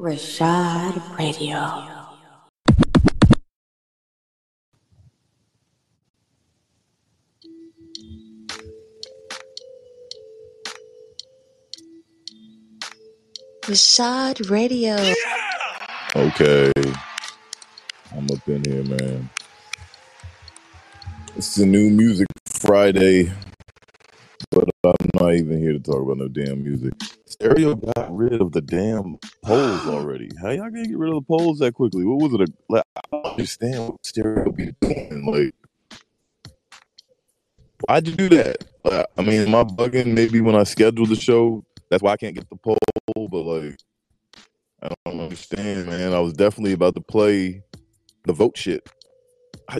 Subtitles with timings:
[0.00, 1.58] Rashad Radio.
[13.64, 14.96] Rashad Radio.
[16.16, 16.72] Okay,
[18.16, 19.28] I'm up in here, man.
[21.36, 23.30] It's the new music Friday,
[24.50, 26.94] but I'm not even here to talk about no damn music.
[27.40, 30.28] Stereo got rid of the damn polls already.
[30.42, 32.04] How y'all gonna get rid of the polls that quickly?
[32.04, 32.48] What was it?
[32.48, 35.24] A, like, I don't understand what Stereo be doing.
[35.26, 35.54] Like,
[37.88, 38.64] why'd you do that?
[38.84, 40.14] Uh, I mean, am I bugging?
[40.14, 42.78] Maybe when I schedule the show, that's why I can't get the poll.
[43.16, 43.78] But like,
[44.82, 46.12] I don't understand, man.
[46.12, 47.62] I was definitely about to play
[48.26, 48.88] the vote shit.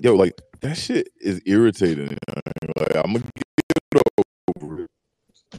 [0.02, 2.16] Yo, like that shit is irritating.
[2.76, 3.24] Like, I'm gonna
[3.94, 4.02] get
[4.62, 4.89] over it.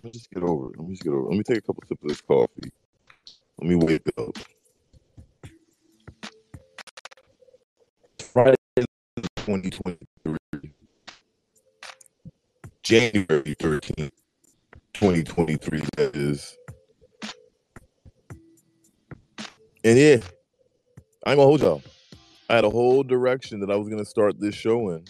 [0.03, 0.79] Let me just get over it.
[0.79, 1.29] Let me just get over it.
[1.29, 2.71] Let me take a couple sips of this coffee.
[3.59, 4.35] Let me wake up.
[8.19, 8.55] Friday,
[9.37, 10.73] 2023,
[12.81, 14.11] January 13th,
[14.93, 15.81] 2023.
[15.97, 16.57] That is.
[19.83, 20.17] And yeah,
[21.25, 21.83] I ain't gonna hold y'all.
[22.49, 25.05] I had a whole direction that I was gonna start this show in,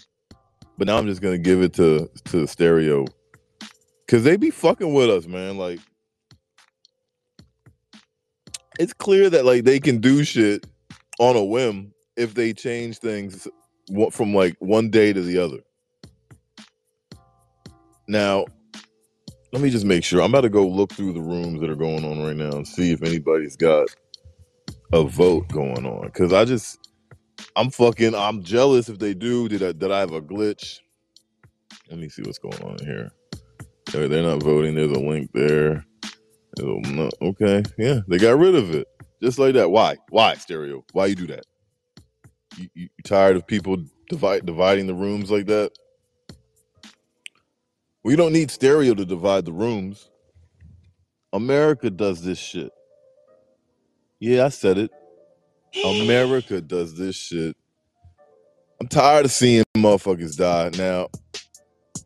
[0.78, 3.06] but now I'm just gonna give it to to stereo
[4.12, 5.58] because they be fucking with us, man.
[5.58, 5.80] Like,
[8.78, 10.68] it's clear that like they can do shit
[11.18, 13.48] on a whim if they change things
[14.12, 15.60] from like one day to the other.
[18.10, 18.44] Now,
[19.54, 20.22] let me just make sure.
[20.22, 22.68] I'm about to go look through the rooms that are going on right now and
[22.68, 23.88] see if anybody's got
[24.92, 26.12] a vote going on.
[26.12, 26.78] Cause I just
[27.56, 29.48] I'm fucking I'm jealous if they do.
[29.48, 30.80] Did I did I have a glitch?
[31.90, 33.14] Let me see what's going on here.
[33.92, 34.76] They're, they're not voting.
[34.76, 35.86] There's a link there.
[36.56, 38.88] There's a- no- okay, yeah, they got rid of it
[39.22, 39.70] just like that.
[39.72, 39.98] Why?
[40.10, 40.84] Why stereo?
[40.94, 41.46] Why you do that?
[42.58, 43.78] You, you, you tired of people
[44.10, 45.72] divide dividing the rooms like that?
[48.04, 50.10] We don't need stereo to divide the rooms.
[51.34, 52.72] America does this shit.
[54.20, 54.92] Yeah, I said it.
[55.86, 57.56] America does this shit.
[58.80, 60.72] I'm tired of seeing motherfuckers die.
[60.78, 61.08] Now,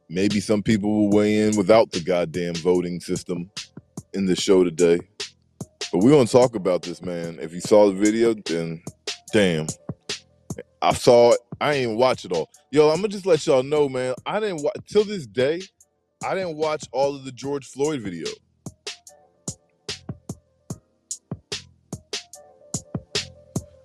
[0.09, 3.49] maybe some people will weigh in without the goddamn voting system
[4.13, 4.99] in the show today.
[5.91, 7.38] But we're gonna talk about this, man.
[7.41, 8.83] If you saw the video, then
[9.31, 9.67] damn.
[10.81, 11.39] I saw it.
[11.59, 12.49] I ain't watch it all.
[12.71, 14.13] Yo, I'm gonna just let y'all know, man.
[14.25, 15.61] I didn't watch till this day.
[16.23, 18.27] I didn't watch all of the George Floyd video.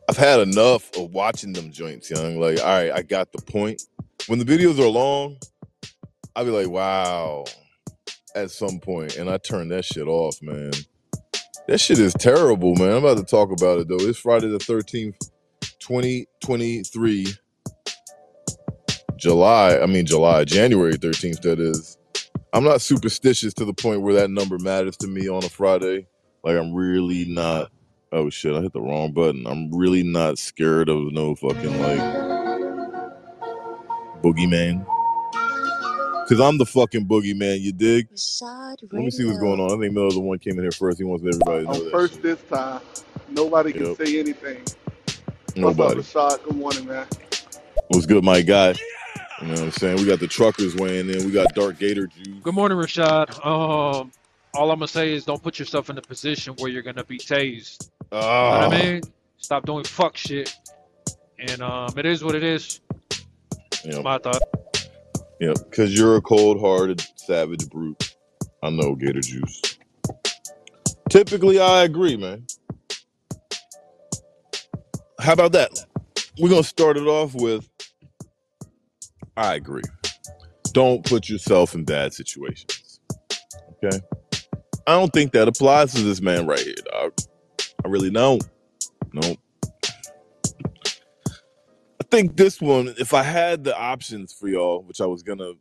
[0.08, 2.40] I've had enough of watching them joints, young.
[2.40, 3.82] Like, all right, I got the point.
[4.26, 5.36] When the videos are long,
[6.36, 7.44] I'll be like, wow,
[8.34, 10.72] at some point, and I turn that shit off, man.
[11.66, 12.90] That shit is terrible, man.
[12.90, 13.96] I'm about to talk about it though.
[14.00, 15.16] It's Friday the 13th,
[15.80, 17.26] 2023,
[19.16, 19.78] July.
[19.78, 21.98] I mean, July, January 13th, that is.
[22.52, 26.06] I'm not superstitious to the point where that number matters to me on a Friday.
[26.42, 27.70] Like, I'm really not.
[28.12, 29.46] Oh shit, I hit the wrong button.
[29.46, 32.00] I'm really not scared of no fucking like
[34.22, 34.84] boogeyman.
[36.30, 38.08] Cause I'm the fucking boogeyman, you dig?
[38.92, 39.72] Let me see what's going on.
[39.78, 40.98] I think Miller the one came in here first.
[40.98, 42.22] He wants everybody to know I'm that first shit.
[42.22, 42.82] this time.
[43.28, 43.98] Nobody can Yep.
[43.98, 44.64] say anything.
[45.56, 45.76] Nobody.
[45.76, 45.94] What's Nobody.
[46.16, 46.44] up, Rashad?
[46.44, 47.06] Good morning, man.
[47.88, 48.74] What's good, my guy?
[49.40, 49.98] You know what I'm saying?
[49.98, 51.24] We got the truckers weighing in.
[51.24, 52.44] We got Dark Gator Juice.
[52.44, 53.30] Good morning, Rashad.
[53.46, 54.12] Um,
[54.54, 57.20] all I'm gonna say is don't put yourself in a position where you're gonna be
[57.20, 57.80] tased.
[58.44, 59.12] You know what I Ah, mean?
[59.38, 60.56] Stop doing fuck shit.
[61.38, 62.80] And um, it is what it is.
[63.84, 64.42] yep, My thought.
[65.40, 65.56] Yep.
[65.68, 68.14] Because you're a cold-hearted, savage brute.
[68.62, 69.78] I know, Gator Juice.
[71.08, 72.46] Typically, I agree, man.
[75.18, 75.70] How about that?
[76.38, 77.68] We're gonna start it off with
[79.36, 79.82] I agree.
[80.72, 83.00] Don't put yourself in bad situations.
[83.84, 83.98] Okay.
[84.86, 87.12] I don't think that applies to this man right here, dog.
[87.84, 88.42] I really don't.
[89.12, 89.36] No.
[92.12, 95.52] I think this one, if I had the options for y'all, which I was gonna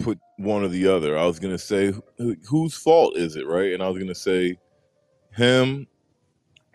[0.00, 3.72] put one or the other, I was gonna say who- whose fault is it, right?
[3.74, 4.58] And I was gonna say
[5.32, 5.86] him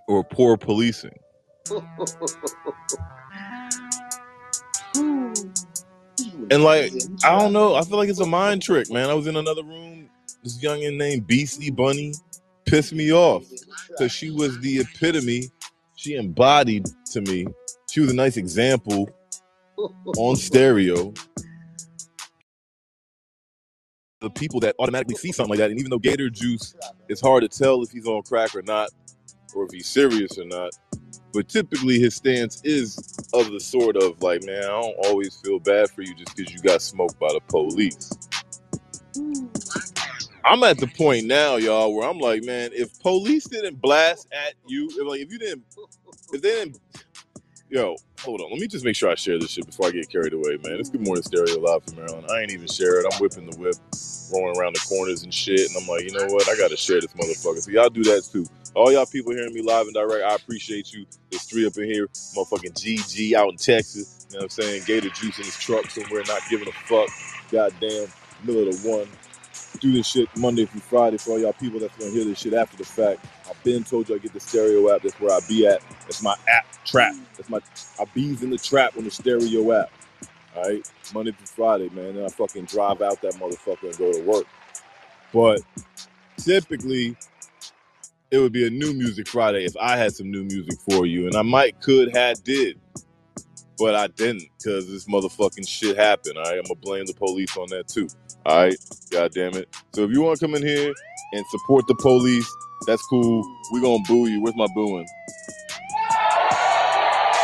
[0.08, 1.20] or poor policing.
[6.52, 6.94] And like,
[7.26, 7.76] I don't know.
[7.76, 9.10] I feel like it's a mind trick, man.
[9.10, 10.10] I was in another room.
[10.44, 12.14] This youngin named Beastie Bunny
[12.66, 13.44] pissed me off
[13.90, 15.50] because she was the epitome.
[15.96, 17.48] She embodied to me.
[17.92, 19.10] She was a nice example
[20.18, 21.14] on stereo.
[24.22, 26.76] The people that automatically see something like that, and even though Gator Juice,
[27.10, 28.90] it's hard to tell if he's on crack or not.
[29.56, 30.72] or if he's serious or not.
[31.34, 32.98] But typically, his stance is
[33.34, 36.54] of the sort of like, man, I don't always feel bad for you just because
[36.54, 38.12] you got smoked by the police.
[40.46, 44.56] I'm at the point now, y'all, where I'm like, man, if police didn't blast at
[44.68, 45.66] you, if, like if you didn't,
[46.34, 46.80] if they didn't,
[47.72, 50.10] yo, hold on, let me just make sure I share this shit before I get
[50.10, 50.80] carried away, man.
[50.80, 52.28] It's Good Morning Stereo live from Maryland.
[52.30, 53.08] I ain't even share it.
[53.12, 53.76] I'm whipping the whip,
[54.34, 56.50] rolling around the corners and shit, and I'm like, you know what?
[56.50, 57.62] I gotta share this motherfucker.
[57.62, 58.46] So y'all do that too.
[58.76, 61.06] All y'all people hearing me live and direct, I appreciate you.
[61.30, 64.28] There's three up in here, motherfucking GG out in Texas.
[64.30, 64.84] You know what I'm saying?
[64.86, 67.10] Gator juice in his truck somewhere, not giving a fuck.
[67.52, 68.08] Goddamn,
[68.44, 69.08] middle of the one
[69.82, 72.54] do this shit Monday through Friday for all y'all people that's gonna hear this shit
[72.54, 73.26] after the fact.
[73.50, 75.02] I've been told I get the stereo app.
[75.02, 75.82] That's where I be at.
[76.02, 77.16] That's my app trap.
[77.36, 77.60] That's my
[78.00, 79.92] I bees in the trap on the stereo app.
[80.56, 82.16] All right, Monday through Friday, man.
[82.16, 84.46] Then I fucking drive out that motherfucker and go to work.
[85.34, 85.62] But
[86.38, 87.16] typically,
[88.30, 91.28] it would be a new music Friday if I had some new music for you,
[91.28, 92.80] and I might could had did,
[93.78, 96.38] but I didn't because this motherfucking shit happened.
[96.38, 98.08] All right, I'm gonna blame the police on that too.
[98.46, 98.76] All right,
[99.12, 99.70] god damn it.
[99.94, 100.94] So if you want to come in here
[101.34, 102.50] and support the police,
[102.88, 103.44] that's cool.
[103.74, 104.42] We gonna boo you.
[104.42, 105.08] Where's my booing?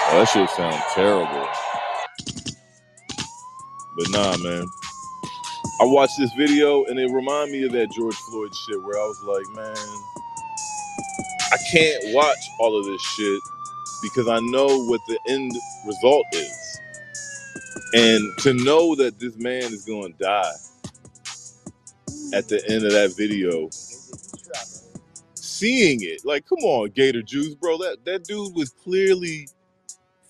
[0.09, 1.47] Oh, that shit sounds terrible.
[3.97, 4.65] But nah, man.
[5.79, 9.06] I watched this video and it reminded me of that George Floyd shit where I
[9.06, 9.75] was like, man,
[11.53, 13.39] I can't watch all of this shit
[14.04, 15.51] because I know what the end
[15.86, 16.80] result is.
[17.94, 20.54] And to know that this man is going to die
[22.34, 23.69] at the end of that video,
[25.36, 27.78] seeing it, like, come on, Gator Juice, bro.
[27.78, 29.48] That that dude was clearly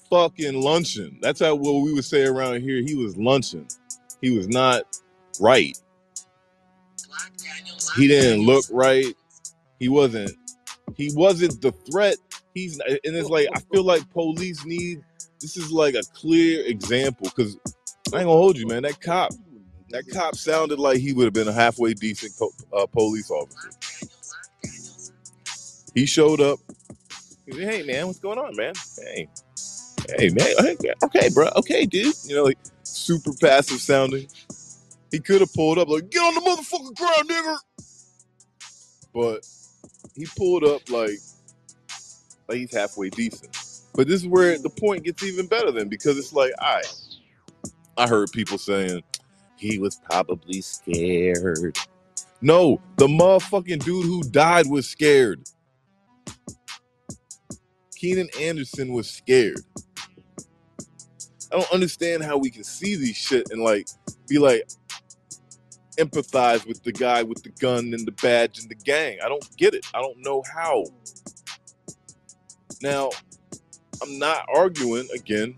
[0.10, 1.20] fucking lunching.
[1.22, 2.82] That's how what we would say around here.
[2.82, 3.68] He was lunching.
[4.22, 4.84] He was not
[5.40, 5.78] right.
[7.96, 9.14] He didn't look right.
[9.80, 10.32] He wasn't.
[10.96, 12.18] He wasn't the threat.
[12.58, 15.04] He's and it's like I feel like police need.
[15.40, 17.56] This is like a clear example because
[18.12, 18.82] I ain't gonna hold you, man.
[18.82, 19.32] That cop,
[19.90, 22.34] that cop sounded like he would have been a halfway decent
[22.74, 23.70] uh, police officer.
[25.94, 26.58] He showed up.
[27.46, 28.74] He said, "Hey, man, what's going on, man?
[28.98, 29.30] Hey,
[30.18, 30.48] hey, man.
[30.60, 31.50] Hey, okay, bro.
[31.58, 32.16] Okay, dude.
[32.26, 34.28] You know, like super passive sounding.
[35.12, 37.58] He could have pulled up like, get on the motherfucking ground, nigga.
[39.14, 39.48] But
[40.16, 41.20] he pulled up like,
[42.48, 43.58] like he's halfway decent.
[43.94, 46.82] But this is where the point gets even better then because it's like, I,
[47.98, 49.04] I heard people saying
[49.58, 51.78] he was probably scared.
[52.42, 55.42] No, the motherfucking dude who died was scared.
[57.96, 59.62] Keenan Anderson was scared.
[61.52, 63.88] I don't understand how we can see these shit and like
[64.28, 64.70] be like
[65.98, 69.18] empathize with the guy with the gun and the badge and the gang.
[69.24, 69.86] I don't get it.
[69.94, 70.86] I don't know how.
[72.82, 73.10] Now,
[74.02, 75.56] I'm not arguing again.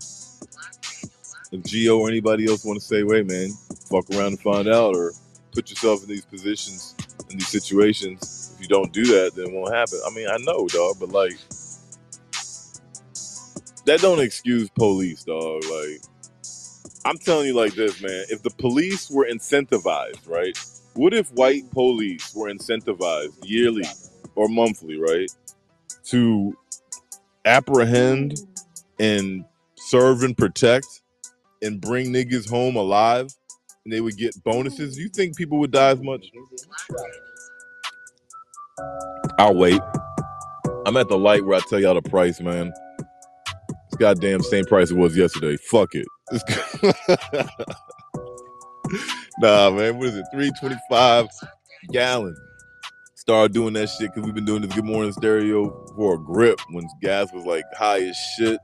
[1.52, 3.50] If Geo or anybody else want to say, wait, man,
[3.90, 5.12] fuck around and find out, or
[5.52, 6.94] put yourself in these positions,
[7.28, 8.52] in these situations.
[8.54, 10.00] If you don't do that, then it won't happen.
[10.06, 11.36] I mean, I know, dog, but like,
[13.84, 15.64] that don't excuse police, dog.
[15.64, 16.02] Like,
[17.04, 18.24] I'm telling you like this, man.
[18.28, 20.56] If the police were incentivized, right?
[20.94, 23.86] What if white police were incentivized yearly
[24.34, 25.30] or monthly, right?
[26.06, 26.56] To
[27.50, 28.40] apprehend
[29.00, 29.44] and
[29.76, 30.86] serve and protect
[31.62, 33.28] and bring niggas home alive
[33.84, 36.26] and they would get bonuses, you think people would die as much?
[39.38, 39.80] I'll wait.
[40.86, 42.72] I'm at the light where I tell y'all the price, man.
[43.86, 45.56] It's goddamn same price it was yesterday.
[45.70, 46.06] Fuck it.
[49.38, 49.98] Nah, man.
[49.98, 50.26] What is it?
[50.32, 51.28] 325
[51.92, 52.36] gallon.
[53.20, 56.58] Started doing that shit because we've been doing this Good Morning Stereo for a grip
[56.70, 58.58] when gas was like high as shit.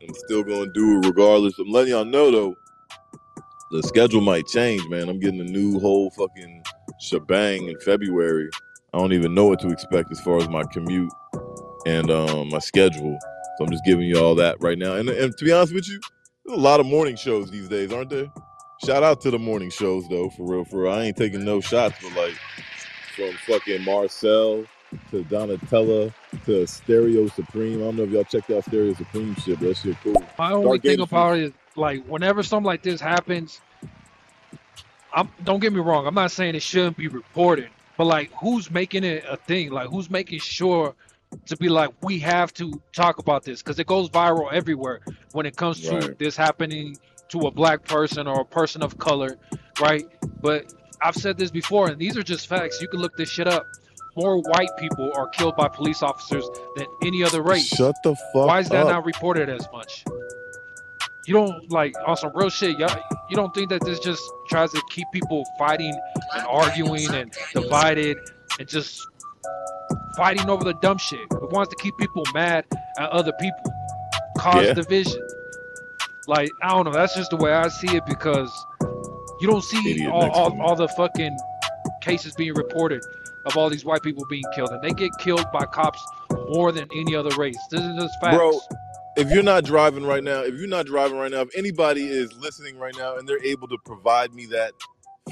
[0.00, 1.58] I'm still gonna do it regardless.
[1.58, 2.54] I'm letting y'all know though,
[3.72, 5.08] the schedule might change, man.
[5.08, 6.62] I'm getting a new whole fucking
[7.00, 8.48] shebang in February.
[8.94, 11.12] I don't even know what to expect as far as my commute
[11.84, 13.18] and um, my schedule.
[13.58, 14.94] So I'm just giving you all that right now.
[14.94, 15.98] And, and to be honest with you,
[16.46, 18.28] there's a lot of morning shows these days, aren't there?
[18.86, 20.92] Shout out to the morning shows though, for real, for real.
[20.92, 22.38] I ain't taking no shots, but like
[23.20, 24.64] from fucking Marcel
[25.10, 26.12] to Donatella
[26.46, 27.80] to Stereo Supreme.
[27.82, 30.22] I don't know if y'all checked out Stereo Supreme shit, but that shit cool.
[30.38, 33.62] My only Dark thing about it is like whenever something like this happens,
[35.12, 38.70] I'm don't get me wrong, I'm not saying it shouldn't be reported, but like who's
[38.70, 39.70] making it a thing?
[39.70, 40.94] Like who's making sure
[41.46, 45.00] to be like we have to talk about this because it goes viral everywhere
[45.32, 46.18] when it comes to Right.
[46.18, 46.98] this happening
[47.30, 49.38] to a black person or a person of color,
[49.78, 50.08] right?
[50.42, 50.66] But
[51.02, 52.80] I've said this before, and these are just facts.
[52.80, 53.66] You can look this shit up.
[54.16, 56.44] more white people are killed by police officers
[56.76, 57.68] than any other race.
[57.68, 58.88] Shut the fuck Why is that up.
[58.88, 60.04] not reported as much?
[61.26, 62.76] You don't like on some real shit.
[62.78, 62.90] Y'all,
[63.28, 65.96] you don't think that this just tries to keep people fighting
[66.34, 68.18] and arguing and divided
[68.58, 69.06] and just
[70.16, 71.20] fighting over the dumb shit.
[71.20, 72.64] It wants to keep people mad
[72.98, 73.72] at other people,
[74.38, 74.72] cause Yeah.
[74.74, 75.22] division.
[76.26, 76.92] Like I don't know.
[76.92, 78.50] That's just the way I see it because
[79.40, 81.36] you don't see all, all, all the fucking
[82.00, 83.02] cases being reported
[83.46, 86.02] of all these white people being killed, and they get killed by cops
[86.48, 87.58] more than any other race.
[87.70, 88.36] This is just facts.
[88.36, 88.60] Bro,
[89.16, 92.32] if you're not driving right now, if you're not driving right now, if anybody is
[92.34, 94.72] listening right now and they're able to provide me that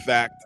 [0.04, 0.44] fact,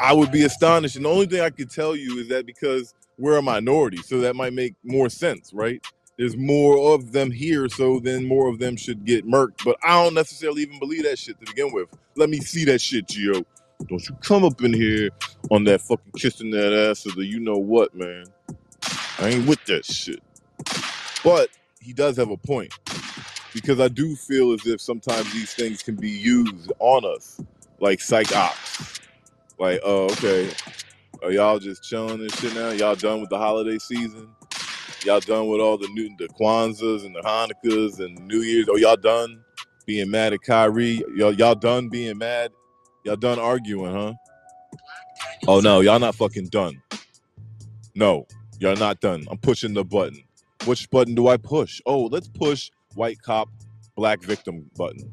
[0.00, 0.96] I would be astonished.
[0.96, 4.20] And the only thing I could tell you is that because we're a minority, so
[4.20, 5.84] that might make more sense, right?
[6.16, 9.64] There's more of them here, so then more of them should get murked.
[9.64, 11.88] But I don't necessarily even believe that shit to begin with.
[12.14, 13.44] Let me see that shit, Gio.
[13.88, 15.10] Don't you come up in here
[15.50, 18.24] on that fucking kissing that ass of the you know what, man.
[19.18, 20.22] I ain't with that shit.
[21.24, 22.72] But he does have a point
[23.52, 27.40] because I do feel as if sometimes these things can be used on us,
[27.80, 29.00] like psych ops.
[29.58, 30.50] Like, oh, okay,
[31.22, 32.70] are y'all just chilling and shit now?
[32.70, 34.28] Y'all done with the holiday season?
[35.04, 38.66] Y'all done with all the new the Kwanzas and the Hanukkahs and New Year's?
[38.70, 39.44] Oh, y'all done
[39.84, 41.04] being mad at Kyrie?
[41.14, 42.52] Y'all y'all done being mad?
[43.04, 44.14] Y'all done arguing, huh?
[45.46, 46.80] Oh no, y'all not fucking done.
[47.94, 48.26] No,
[48.60, 49.26] y'all not done.
[49.30, 50.24] I'm pushing the button.
[50.64, 51.82] Which button do I push?
[51.84, 53.50] Oh, let's push white cop,
[53.96, 55.12] black victim button.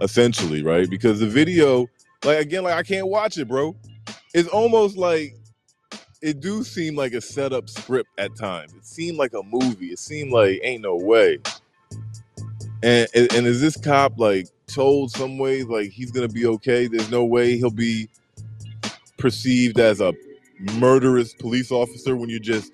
[0.00, 0.88] Essentially, right?
[0.88, 1.86] Because the video,
[2.24, 3.76] like again, like I can't watch it, bro.
[4.32, 5.36] It's almost like
[6.20, 8.74] it do seem like a setup script at times.
[8.74, 9.86] It seemed like a movie.
[9.86, 11.38] It seemed like ain't no way.
[12.82, 16.86] And and, is this cop like told some way like he's gonna be okay?
[16.86, 18.08] There's no way he'll be
[19.16, 20.12] perceived as a
[20.78, 22.72] murderous police officer when you just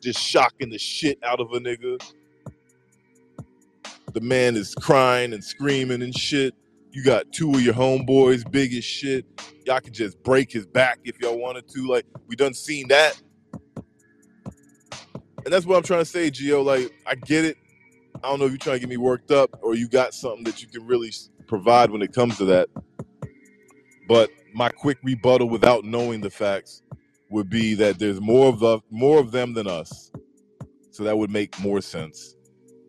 [0.00, 2.00] just shocking the shit out of a nigga.
[4.12, 6.54] The man is crying and screaming and shit.
[6.92, 9.24] You got two of your homeboys, big as shit.
[9.66, 11.88] Y'all could just break his back if y'all wanted to.
[11.88, 13.20] Like, we done seen that.
[15.44, 16.62] And that's what I'm trying to say, Gio.
[16.62, 17.56] Like, I get it.
[18.16, 20.44] I don't know if you're trying to get me worked up or you got something
[20.44, 21.10] that you can really
[21.46, 22.68] provide when it comes to that.
[24.06, 26.82] But my quick rebuttal without knowing the facts
[27.30, 30.12] would be that there's more of the more of them than us.
[30.90, 32.36] So that would make more sense.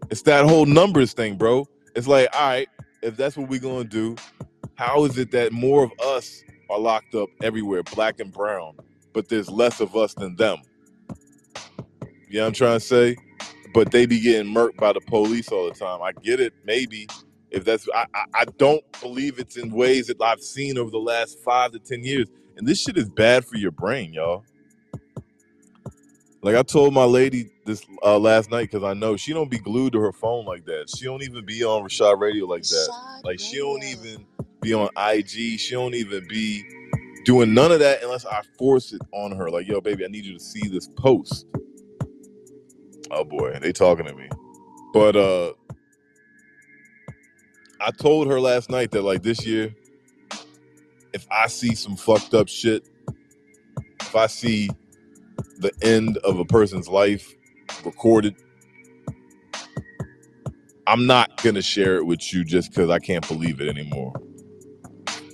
[0.09, 1.65] It's that whole numbers thing, bro.
[1.95, 2.67] It's like, all right,
[3.03, 4.15] if that's what we're gonna do,
[4.75, 8.75] how is it that more of us are locked up everywhere, black and brown,
[9.13, 10.59] but there's less of us than them?
[12.29, 13.17] You know what I'm trying to say?
[13.73, 16.01] But they be getting murked by the police all the time.
[16.01, 17.07] I get it, maybe.
[17.51, 20.99] If that's I, I, I don't believe it's in ways that I've seen over the
[20.99, 22.27] last five to ten years.
[22.57, 24.43] And this shit is bad for your brain, y'all.
[26.43, 29.59] Like I told my lady this uh, last night because I know she don't be
[29.59, 30.93] glued to her phone like that.
[30.95, 32.93] She don't even be on Rashad Radio like that.
[33.23, 34.25] Like she don't even
[34.61, 35.59] be on IG.
[35.59, 36.65] She don't even be
[37.23, 39.49] doing none of that unless I force it on her.
[39.49, 41.47] Like, yo, baby, I need you to see this post.
[43.09, 44.29] Oh boy, they talking to me.
[44.93, 45.53] But uh
[47.79, 49.73] I told her last night that like this year,
[51.13, 52.87] if I see some fucked up shit,
[54.01, 54.69] if I see
[55.57, 57.35] the end of a person's life
[57.85, 58.35] recorded,
[60.87, 64.13] I'm not gonna share it with you just because I can't believe it anymore.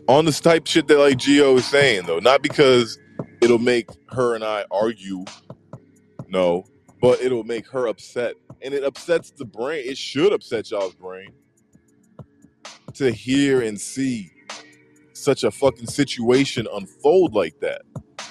[0.08, 3.00] On this type shit that like geo is saying though, not because
[3.42, 5.26] it'll make her and I argue,
[6.28, 6.66] no,
[7.02, 8.36] but it'll make her upset.
[8.62, 9.84] And it upsets the brain.
[9.86, 11.32] It should upset y'all's brain
[12.96, 14.32] to hear and see
[15.14, 17.82] such a fucking situation unfold like that.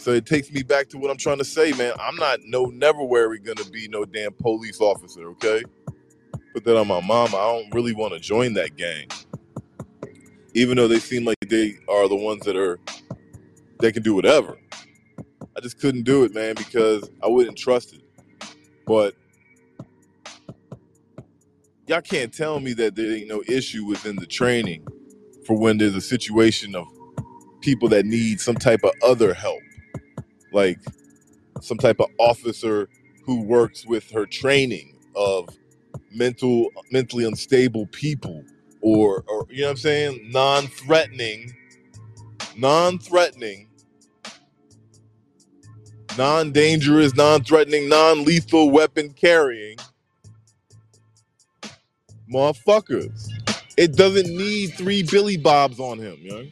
[0.01, 1.93] So it takes me back to what I'm trying to say, man.
[2.01, 5.63] I'm not no never worry gonna be no damn police officer, okay?
[6.55, 7.37] Put that on my mama.
[7.37, 9.09] I don't really want to join that gang.
[10.55, 12.81] Even though they seem like they are the ones that are
[13.81, 14.59] they can do whatever.
[15.57, 18.03] I just couldn't do it, man, because I wouldn't trust it.
[18.87, 19.15] But
[21.87, 24.87] y'all can't tell me that there ain't no issue within the training
[25.47, 26.87] for when there's a situation of
[27.61, 29.61] people that need some type of other help
[30.53, 30.79] like
[31.61, 32.89] some type of officer
[33.25, 35.49] who works with her training of
[36.13, 38.45] mental mentally unstable people
[38.81, 40.31] or or you know what I'm saying?
[40.31, 41.55] Non-threatening
[42.57, 43.69] non-threatening
[46.19, 49.77] non-dangerous non-threatening non-lethal weapon carrying
[52.33, 53.29] motherfuckers.
[53.77, 56.47] It doesn't need three billy bobs on him you know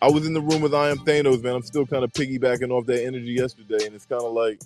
[0.00, 1.56] I was in the room with I am Thanos, man.
[1.56, 4.60] I'm still kind of piggybacking off that energy yesterday, and it's kind of like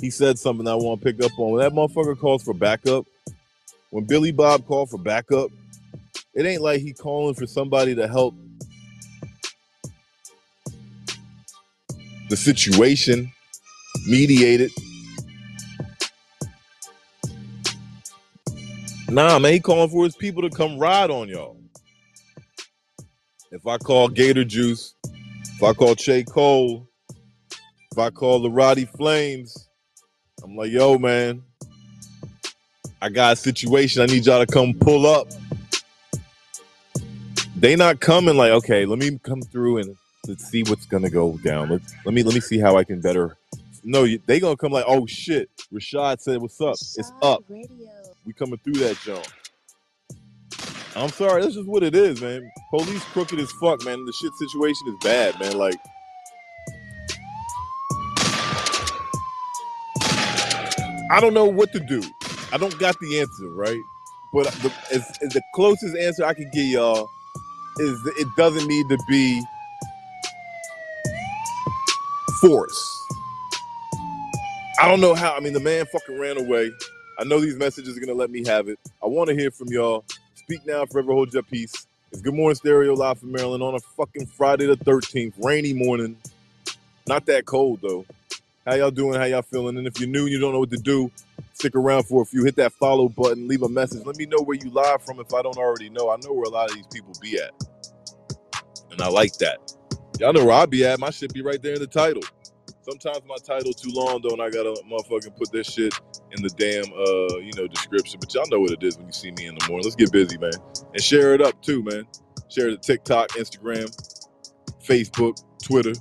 [0.00, 1.52] he said something I want to pick up on.
[1.52, 3.06] When that motherfucker calls for backup,
[3.90, 5.50] when Billy Bob called for backup,
[6.34, 8.34] it ain't like he calling for somebody to help
[12.28, 13.32] the situation,
[14.06, 14.72] mediate it.
[19.08, 21.61] Nah, man, he calling for his people to come ride on y'all.
[23.52, 26.88] If I call Gator Juice, if I call Che Cole,
[27.90, 29.68] if I call the Roddy Flames,
[30.42, 31.42] I'm like, yo, man,
[33.02, 34.00] I got a situation.
[34.00, 35.28] I need y'all to come pull up.
[37.54, 41.36] They not coming like, okay, let me come through and let's see what's gonna go
[41.44, 41.68] down.
[41.68, 43.36] Let's let me let me see how I can better.
[43.84, 45.50] No, they gonna come like, oh shit.
[45.70, 46.74] Rashad said, "What's up?
[46.74, 47.44] It's up.
[47.50, 47.68] Radio.
[48.24, 49.26] We coming through that jump."
[50.96, 52.50] I'm sorry, that's just what it is, man.
[52.70, 54.04] Police crooked as fuck, man.
[54.04, 55.56] The shit situation is bad, man.
[55.58, 55.76] Like,
[61.10, 62.02] I don't know what to do.
[62.52, 63.80] I don't got the answer, right?
[64.34, 67.08] But the, as, as the closest answer I can give y'all
[67.78, 69.42] is it doesn't need to be
[72.40, 73.06] force.
[74.80, 75.34] I don't know how.
[75.36, 76.70] I mean, the man fucking ran away.
[77.18, 78.78] I know these messages are gonna let me have it.
[79.02, 80.04] I want to hear from y'all.
[80.46, 81.86] Speak now, forever hold your peace.
[82.12, 86.18] It's Good Morning Stereo live from Maryland on a fucking Friday the 13th, rainy morning.
[87.08, 88.06] Not that cold though.
[88.66, 89.14] How y'all doing?
[89.20, 89.78] How y'all feeling?
[89.78, 91.10] And if you're new and you don't know what to do,
[91.54, 92.44] stick around for a few.
[92.44, 94.06] Hit that follow button, leave a message.
[94.06, 96.10] Let me know where you live from if I don't already know.
[96.10, 97.52] I know where a lot of these people be at.
[98.90, 99.58] And I like that.
[100.20, 101.00] Y'all know where I be at.
[101.00, 102.22] My shit be right there in the title.
[102.82, 105.94] Sometimes my title too long though, and I gotta motherfucking put this shit
[106.32, 108.18] in the damn uh, you know, description.
[108.18, 109.84] But y'all know what it is when you see me in the morning.
[109.84, 110.52] Let's get busy, man.
[110.92, 112.04] And share it up too, man.
[112.48, 113.86] Share it to TikTok, Instagram,
[114.84, 115.92] Facebook, Twitter.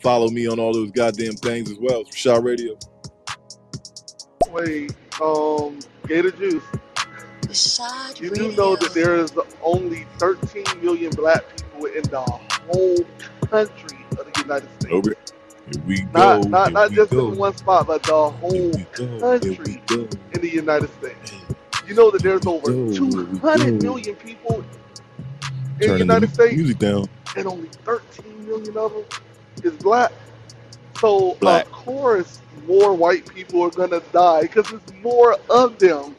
[0.00, 2.02] Follow me on all those goddamn things as well.
[2.02, 2.78] It's Rashad Radio.
[4.50, 6.62] Wait, um, Gator Juice.
[7.42, 8.50] Rashad You Radio.
[8.50, 13.04] do know that there is only 13 million black people in the whole
[13.48, 14.01] country of the
[14.42, 14.92] United States.
[14.94, 15.14] Over.
[15.72, 16.08] Here we go.
[16.40, 17.32] Not, not, not just go.
[17.32, 19.38] in one spot, but the whole we go.
[19.40, 19.82] Here we country
[20.32, 21.32] in the United States.
[21.86, 23.86] You know that there's over Go, here we 200 go.
[23.86, 24.64] million people
[25.80, 27.06] in the United the States, music down.
[27.36, 29.04] and only 13 million of them
[29.64, 30.12] is black.
[31.00, 31.66] So Black.
[31.66, 36.14] of course, more white people are gonna die because there's more of them.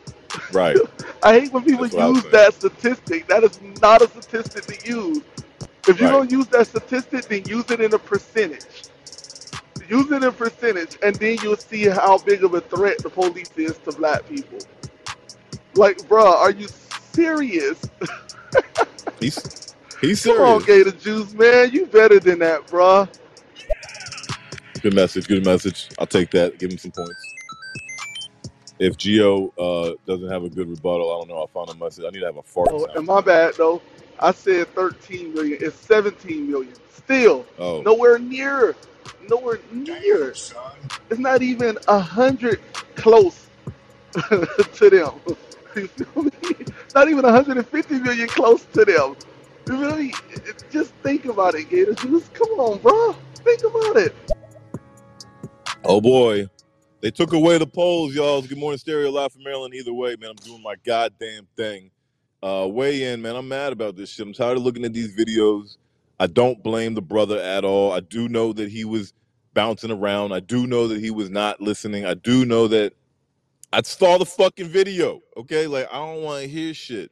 [0.52, 0.76] Right.
[1.24, 3.28] I hate when people That's what I was use that statistic.
[3.28, 5.22] That is not a statistic to use.
[5.88, 6.12] If you're Right.
[6.12, 8.86] gonna use that statistic, then use it in a percentage.
[9.90, 13.52] Use it in percentage, and then you'll see how big of a threat the police
[13.58, 14.60] is to black people.
[15.76, 16.68] Like, bruh, are you
[17.14, 17.82] serious?
[19.20, 19.48] He's
[20.02, 20.64] he's Come on, serious.
[20.64, 21.72] Gator Juice, man.
[21.72, 23.10] You better than that, bruh.
[24.82, 25.28] Good message.
[25.28, 25.90] Good message.
[26.00, 26.60] I'll take that.
[26.60, 27.36] Give him some points.
[28.80, 31.38] If Geo uh, doesn't have a good rebuttal, I don't know.
[31.38, 32.06] I'll find a message.
[32.06, 32.96] I need to have a fart Oh, sound.
[32.96, 33.82] and my bad though.
[34.24, 35.60] I said 13 million.
[35.62, 36.74] It's 17 million.
[36.94, 38.76] Still Oh, nowhere near.
[39.30, 40.30] Nowhere near.
[40.32, 42.62] It's not even a hundred
[42.96, 43.48] close
[44.14, 45.14] to them.
[45.76, 46.32] You feel me?
[46.96, 49.16] Not even 150 million close to them.
[49.68, 50.14] You feel me?
[50.72, 51.98] Just think about it, Gators.
[51.98, 52.30] Juice.
[52.34, 53.14] Come on, bro.
[53.44, 54.16] Think about it.
[55.86, 56.48] oh boy.
[57.02, 58.42] They took away the polls, y'all.
[58.44, 59.74] Good morning, Stereo Live from Maryland.
[59.76, 61.92] Either way, man, I'm doing my goddamn thing.
[62.44, 63.38] Uh, weigh in, man.
[63.38, 64.28] I'm mad about this shit.
[64.28, 65.78] I'm tired of looking at these videos.
[66.20, 67.94] I don't blame the brother at all.
[67.94, 69.14] I do know that he was
[69.54, 70.34] bouncing around.
[70.34, 72.06] I do know that he was not listening.
[72.06, 72.94] I do know that
[73.72, 75.22] I saw the fucking video.
[75.38, 77.12] Okay, like I don't want to hear shit.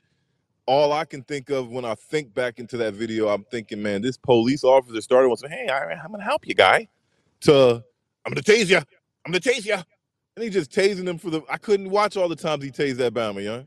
[0.68, 4.02] All I can think of when I think back into that video, I'm thinking, man,
[4.02, 6.90] this police officer started with, "Hey, I, I'm gonna help you, guy."
[7.42, 7.84] To,
[8.26, 8.78] I'm gonna tase you.
[8.78, 9.76] I'm gonna tase you.
[10.36, 11.42] And he just tasing him for the.
[11.50, 13.66] I couldn't watch all the times he tased that Bama, young.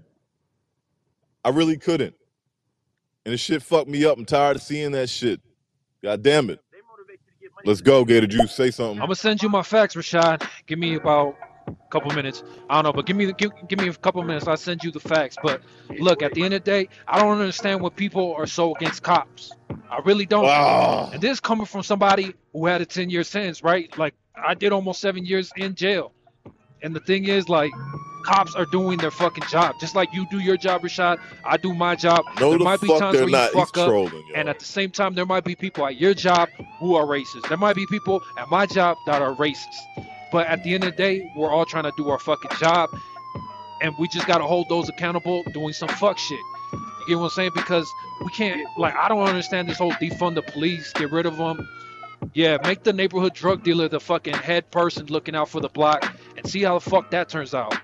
[1.44, 2.14] I really couldn't.
[3.24, 4.18] And the shit fucked me up.
[4.18, 5.40] I'm tired of seeing that shit.
[6.02, 6.60] God damn it.
[7.64, 8.54] Let's go, Gator Juice.
[8.54, 8.98] Say something.
[9.00, 10.46] I'm gonna send you my facts, Rashad.
[10.66, 12.42] Give me about a couple minutes.
[12.68, 14.46] I don't know, but give me give, give me a couple minutes.
[14.46, 15.36] I'll send you the facts.
[15.42, 15.62] But
[15.98, 19.02] look, at the end of the day, I don't understand what people are so against
[19.02, 19.52] cops.
[19.90, 20.44] I really don't.
[20.46, 23.96] Ah, And this coming from somebody who had a 10 year sentence, right?
[23.96, 26.12] Like I did almost seven years in jail.
[26.82, 27.72] And the thing is, like,
[28.24, 29.76] cops are doing their fucking job.
[29.80, 32.24] Just like you do your job, Rashad, I do my job.
[32.40, 33.50] no, there the might be times where you not.
[33.52, 36.14] He's fuck up, trolling, and at the same time, there might be people at your
[36.14, 37.48] job who are racist.
[37.48, 39.76] There might be people at my job that are racist.
[40.32, 42.90] But at the end of the day, we're all trying to do our fucking job,
[43.82, 46.40] and we just gotta hold those accountable doing some fuck shit.
[46.72, 47.50] You get what I'm saying?
[47.54, 47.86] Because
[48.24, 51.68] we can't, like, I don't understand this whole defund the police, get rid of them.
[52.32, 56.16] Yeah, make the neighborhood drug dealer the fucking head person looking out for the block
[56.36, 57.76] and see how the fuck that turns out.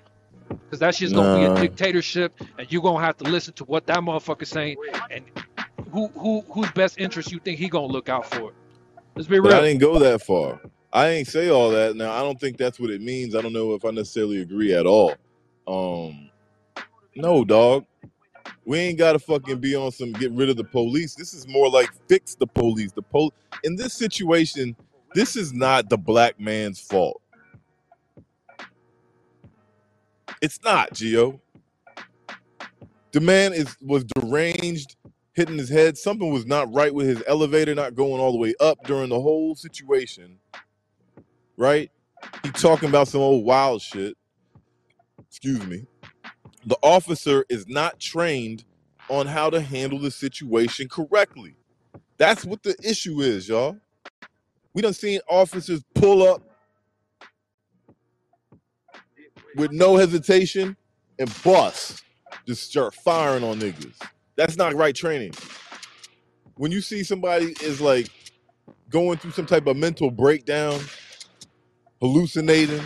[0.50, 3.86] Because that shit's gonna be a dictatorship and you're gonna have to listen to what
[3.86, 4.76] that motherfucker's saying
[5.10, 5.24] and
[5.92, 8.52] who who whose best interest you think he gonna look out for.
[9.16, 10.60] Let's be But I didn't go that far.
[10.92, 11.96] I ain't say all that.
[11.96, 13.34] Now I don't think that's what it means.
[13.34, 15.14] I don't know if I necessarily agree at all.
[15.66, 16.30] Um,
[17.16, 17.86] no, dog.
[18.64, 21.14] We ain't gotta fucking be on some get rid of the police.
[21.14, 22.92] This is more like fix the police.
[22.92, 23.32] The pol
[23.64, 24.76] in this situation,
[25.14, 27.20] this is not the black man's fault.
[30.40, 31.40] It's not, Gio.
[33.12, 34.96] The man is was deranged,
[35.35, 35.98] hitting his head.
[35.98, 39.20] Something was not right with his elevator not going all the way up during the
[39.20, 40.38] whole situation.
[41.57, 41.90] Right?
[42.42, 44.16] He talking about some old wild shit.
[45.29, 45.87] Excuse me.
[46.66, 48.64] The officer is not trained
[49.09, 51.57] on how to handle the situation correctly.
[52.18, 53.79] That's what the issue is, y'all.
[54.74, 56.42] We done seen officers pull up
[59.56, 60.76] with no hesitation
[61.18, 62.02] and bust,
[62.46, 63.94] just start firing on niggas.
[64.36, 65.32] That's not right training.
[66.56, 68.08] When you see somebody is like
[68.90, 70.80] going through some type of mental breakdown,
[72.00, 72.82] hallucinating,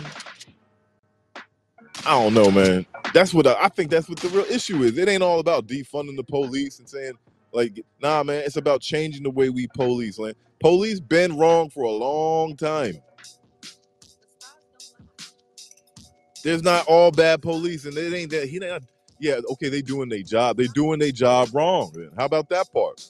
[2.05, 2.85] I don't know, man.
[3.13, 3.89] That's what I, I think.
[3.89, 4.97] That's what the real issue is.
[4.97, 7.13] It ain't all about defunding the police and saying
[7.51, 8.43] like, nah, man.
[8.45, 10.19] It's about changing the way we police.
[10.19, 12.97] Like, police been wrong for a long time.
[16.45, 18.83] There's not all bad police, and it ain't that he not.
[19.19, 20.57] Yeah, okay, they doing their job.
[20.57, 21.91] They doing their job wrong.
[22.15, 23.09] How about that part?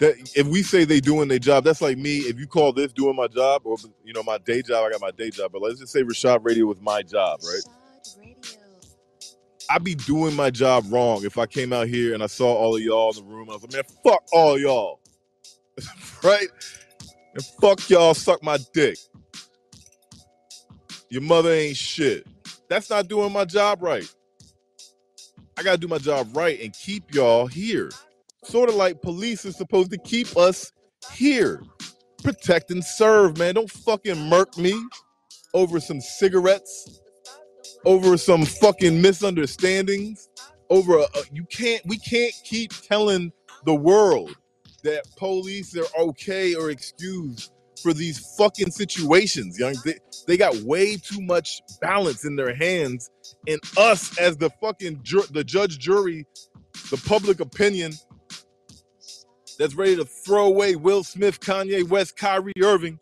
[0.00, 2.20] That if we say they doing their job, that's like me.
[2.20, 5.02] If you call this doing my job, or you know my day job, I got
[5.02, 5.52] my day job.
[5.52, 7.62] But let's just say Rashad Radio was my job, right?
[9.68, 12.74] I'd be doing my job wrong if I came out here and I saw all
[12.74, 13.50] of y'all in the room.
[13.50, 15.00] I was like, man, fuck all y'all.
[16.24, 16.48] right?
[17.34, 18.96] And fuck y'all, suck my dick.
[21.10, 22.26] Your mother ain't shit.
[22.68, 24.08] That's not doing my job right.
[25.58, 27.90] I gotta do my job right and keep y'all here.
[28.44, 30.72] Sort of like police is supposed to keep us
[31.12, 31.62] here.
[32.22, 33.54] Protect and serve, man.
[33.56, 34.74] Don't fucking murk me
[35.54, 36.88] over some cigarettes
[37.86, 40.30] over some fucking misunderstandings
[40.70, 43.32] over a, a- you can't we can't keep telling
[43.66, 44.36] the world
[44.84, 49.94] that police are okay or excused for these fucking situations young they,
[50.26, 53.10] they got way too much balance in their hands
[53.48, 56.26] and us as the fucking ju- the judge jury
[56.90, 57.92] the public opinion
[59.58, 62.98] that's ready to throw away Will Smith, Kanye West, Kyrie Irving.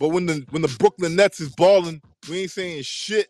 [0.00, 3.28] But when the when the Brooklyn Nets is balling, we ain't saying shit.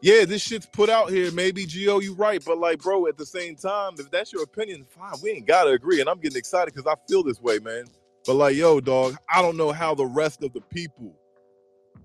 [0.00, 1.32] Yeah, this shit's put out here.
[1.32, 4.86] Maybe Gio, you right, but like, bro, at the same time, if that's your opinion,
[4.88, 5.14] fine.
[5.22, 7.86] We ain't gotta agree, and I'm getting excited because I feel this way, man.
[8.26, 11.14] But like, yo, dog, I don't know how the rest of the people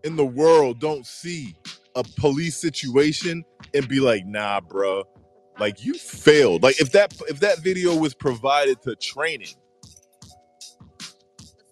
[0.03, 1.56] in the world don't see
[1.95, 5.03] a police situation and be like, nah, bro,
[5.60, 6.63] like you failed.
[6.63, 9.56] Like if that if that video was provided to training,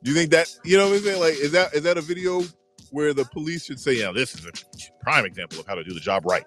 [0.03, 1.21] do you think that you know what I'm saying?
[1.21, 2.43] Like, is that is that a video
[2.91, 4.51] where the police should say, yeah, this is a
[5.01, 6.45] prime example of how to do the job right?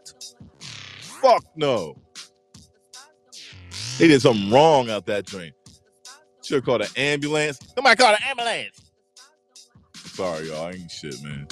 [1.01, 1.97] Fuck no.
[3.99, 5.53] They did something wrong out that train.
[6.45, 7.59] Should have called an ambulance.
[7.75, 8.91] Somebody called an ambulance.
[9.97, 10.67] Sorry, y'all.
[10.67, 11.47] I ain't shit, man.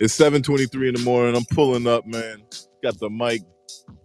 [0.00, 1.36] It's 7:23 in the morning.
[1.36, 2.42] I'm pulling up, man.
[2.82, 3.42] Got the mic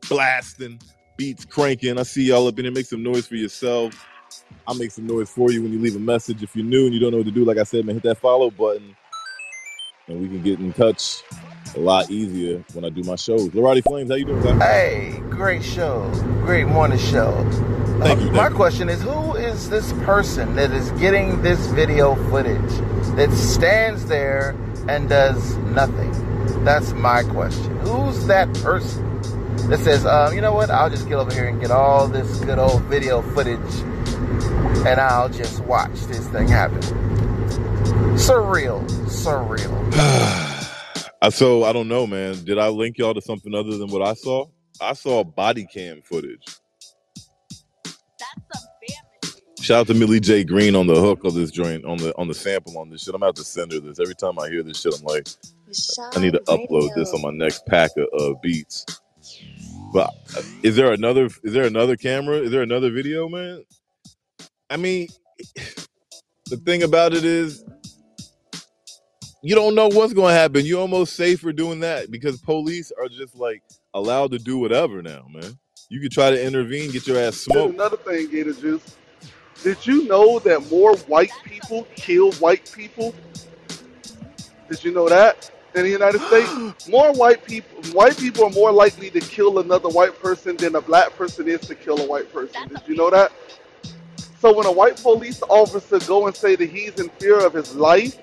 [0.07, 0.79] blasting,
[1.17, 1.97] beats cranking.
[1.99, 2.71] I see y'all up in here.
[2.73, 3.93] Make some noise for yourself.
[4.67, 6.43] I'll make some noise for you when you leave a message.
[6.43, 8.03] If you're new and you don't know what to do, like I said, man, hit
[8.03, 8.95] that follow button,
[10.09, 11.23] and we can get in touch
[11.75, 13.49] a lot easier when I do my shows.
[13.49, 14.41] Lorati Flames, how you doing?
[14.41, 14.61] Zach?
[14.61, 16.09] Hey, great show.
[16.43, 17.31] Great morning show.
[17.99, 18.31] Thank Uh, you.
[18.31, 18.55] my you.
[18.55, 22.71] question is who is this person that is getting this video footage
[23.15, 24.55] that stands there
[24.87, 26.11] and does nothing?
[26.63, 27.77] That's my question.
[27.81, 29.05] Who's that person
[29.69, 32.39] that says, um, you know what, I'll just get over here and get all this
[32.39, 33.59] good old video footage
[34.87, 36.81] and I'll just watch this thing happen?
[38.19, 38.85] Surreal.
[39.07, 39.95] Surreal.
[41.21, 42.45] Uh, so I don't know, man.
[42.45, 44.45] Did I link y'all to something other than what I saw?
[44.81, 46.45] I saw body cam footage.
[49.61, 52.29] Shout out to Millie J Green on the hook of this joint, on the on
[52.29, 53.13] the sample on this shit.
[53.13, 53.99] I'm about to send her this.
[53.99, 55.25] Every time I hear this shit, I'm like,
[55.69, 58.85] Rashad I need to upload this on my next pack of, of beats.
[59.93, 61.25] But uh, is there another?
[61.43, 62.37] Is there another camera?
[62.37, 63.65] Is there another video, man?
[64.69, 65.09] I mean,
[66.45, 67.63] the thing about it is,
[69.41, 70.65] you don't know what's going to happen.
[70.65, 75.25] You're almost safer doing that because police are just like allowed to do whatever now,
[75.29, 75.57] man.
[75.89, 77.73] You could try to intervene, get your ass smoked.
[77.73, 78.95] another thing, Gator Juice.
[79.63, 83.13] Did you know that more white people kill white people?
[84.69, 86.87] Did you know that in the United States?
[86.89, 90.81] More white people, white people are more likely to kill another white person than a
[90.81, 92.67] black person is to kill a white person.
[92.67, 93.31] Did you know that?
[94.39, 97.75] So when a white police officer go and say that he's in fear of his
[97.75, 98.17] life,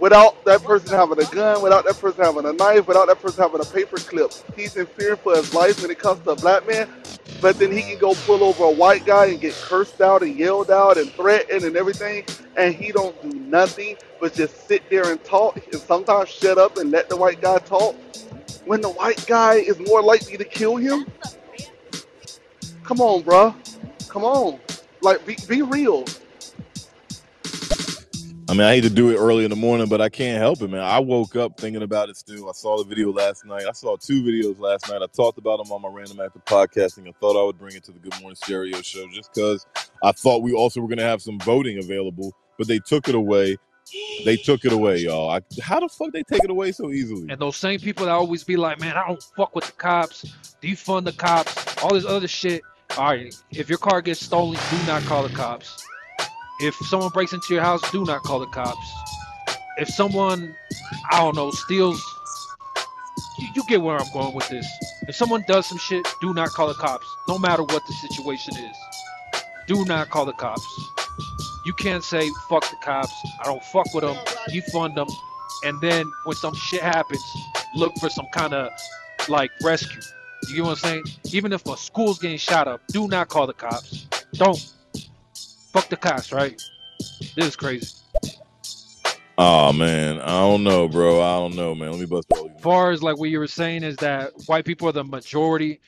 [0.00, 3.42] without that person having a gun, without that person having a knife, without that person
[3.42, 6.36] having a paper clip, he's in fear for his life when it comes to a
[6.36, 6.88] black man.
[7.40, 10.36] But then he can go pull over a white guy and get cursed out and
[10.36, 12.24] yelled out and threatened and everything,
[12.56, 16.78] and he don't do nothing but just sit there and talk and sometimes shut up
[16.78, 17.94] and let the white guy talk.
[18.64, 21.06] When the white guy is more likely to kill him,
[22.84, 23.54] come on, bruh.
[24.08, 24.58] Come on.
[25.02, 26.04] Like, be, be real.
[28.50, 30.60] I mean, I hate to do it early in the morning, but I can't help
[30.60, 30.80] it, man.
[30.80, 32.48] I woke up thinking about it still.
[32.48, 33.62] I saw the video last night.
[33.68, 35.00] I saw two videos last night.
[35.02, 37.76] I talked about them on my random act of podcasting I thought I would bring
[37.76, 39.68] it to the Good Morning Stereo show just because
[40.02, 43.14] I thought we also were going to have some voting available, but they took it
[43.14, 43.56] away.
[44.24, 45.30] They took it away, y'all.
[45.30, 47.30] I, how the fuck they take it away so easily?
[47.30, 50.24] And those same people that always be like, man, I don't fuck with the cops,
[50.60, 52.62] defund the cops, all this other shit.
[52.98, 55.86] All right, if your car gets stolen, do not call the cops.
[56.60, 58.92] If someone breaks into your house, do not call the cops.
[59.78, 60.54] If someone,
[61.10, 62.04] I don't know, steals,
[63.38, 64.66] you, you get where I'm going with this.
[65.08, 68.54] If someone does some shit, do not call the cops, no matter what the situation
[68.56, 68.76] is.
[69.68, 70.66] Do not call the cops.
[71.64, 73.14] You can't say fuck the cops.
[73.40, 74.16] I don't fuck with them.
[74.50, 75.08] Defund them,
[75.64, 77.24] and then when some shit happens,
[77.74, 78.70] look for some kind of
[79.28, 80.00] like rescue.
[80.48, 81.04] You get what I'm saying?
[81.32, 84.06] Even if a school's getting shot up, do not call the cops.
[84.34, 84.72] Don't.
[85.72, 86.60] Fuck the cops, right?
[87.34, 87.94] This is crazy.
[89.38, 91.22] Oh man, I don't know, bro.
[91.22, 91.92] I don't know, man.
[91.92, 92.26] Let me bust.
[92.32, 95.80] As far as like what you were saying is that white people are the majority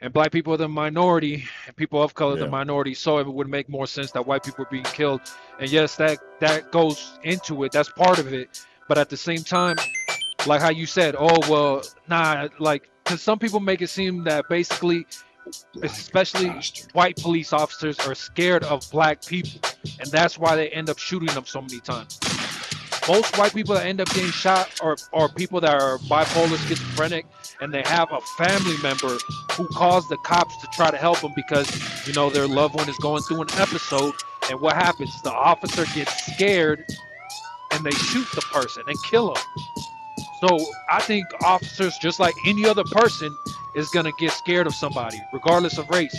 [0.00, 2.44] and black people are the minority and people of color Yeah.
[2.44, 2.94] the minority.
[2.94, 5.22] So it would make more sense that white people are being killed.
[5.58, 7.72] And yes, that that goes into it.
[7.72, 8.64] That's part of it.
[8.88, 9.76] But at the same time,
[10.46, 14.48] like how you said, oh well, nah, like because some people make it seem that
[14.48, 15.04] basically,
[15.82, 16.54] especially
[16.92, 19.60] white police officers are scared of black people,
[20.00, 22.18] and that's why they end up shooting them so many times.
[23.08, 27.24] Most white people that end up getting shot are, are people that are bipolar, schizophrenic,
[27.62, 29.16] and they have a family member
[29.52, 32.88] who calls the cops to try to help them because you know their loved one
[32.88, 34.14] is going through an episode.
[34.50, 35.10] And what happens?
[35.22, 36.84] The officer gets scared,
[37.72, 39.42] and they shoot the person and kill them.
[40.40, 40.58] So
[40.90, 43.34] I think officers, just like any other person,
[43.78, 46.16] is gonna get scared of somebody, regardless of race.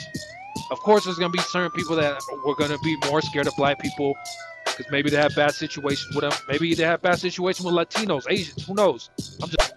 [0.72, 3.80] Of course, there's gonna be certain people that were gonna be more scared of black
[3.80, 4.16] people
[4.66, 6.34] because maybe they have bad situations with them.
[6.48, 8.66] Maybe they have bad situations with Latinos, Asians.
[8.66, 9.10] Who knows?
[9.42, 9.70] I'm just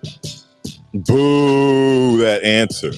[0.95, 2.93] Boo that answer.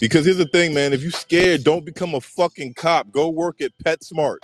[0.00, 0.92] Because here's the thing, man.
[0.92, 3.10] If you scared, don't become a fucking cop.
[3.10, 4.38] Go work at PetSmart.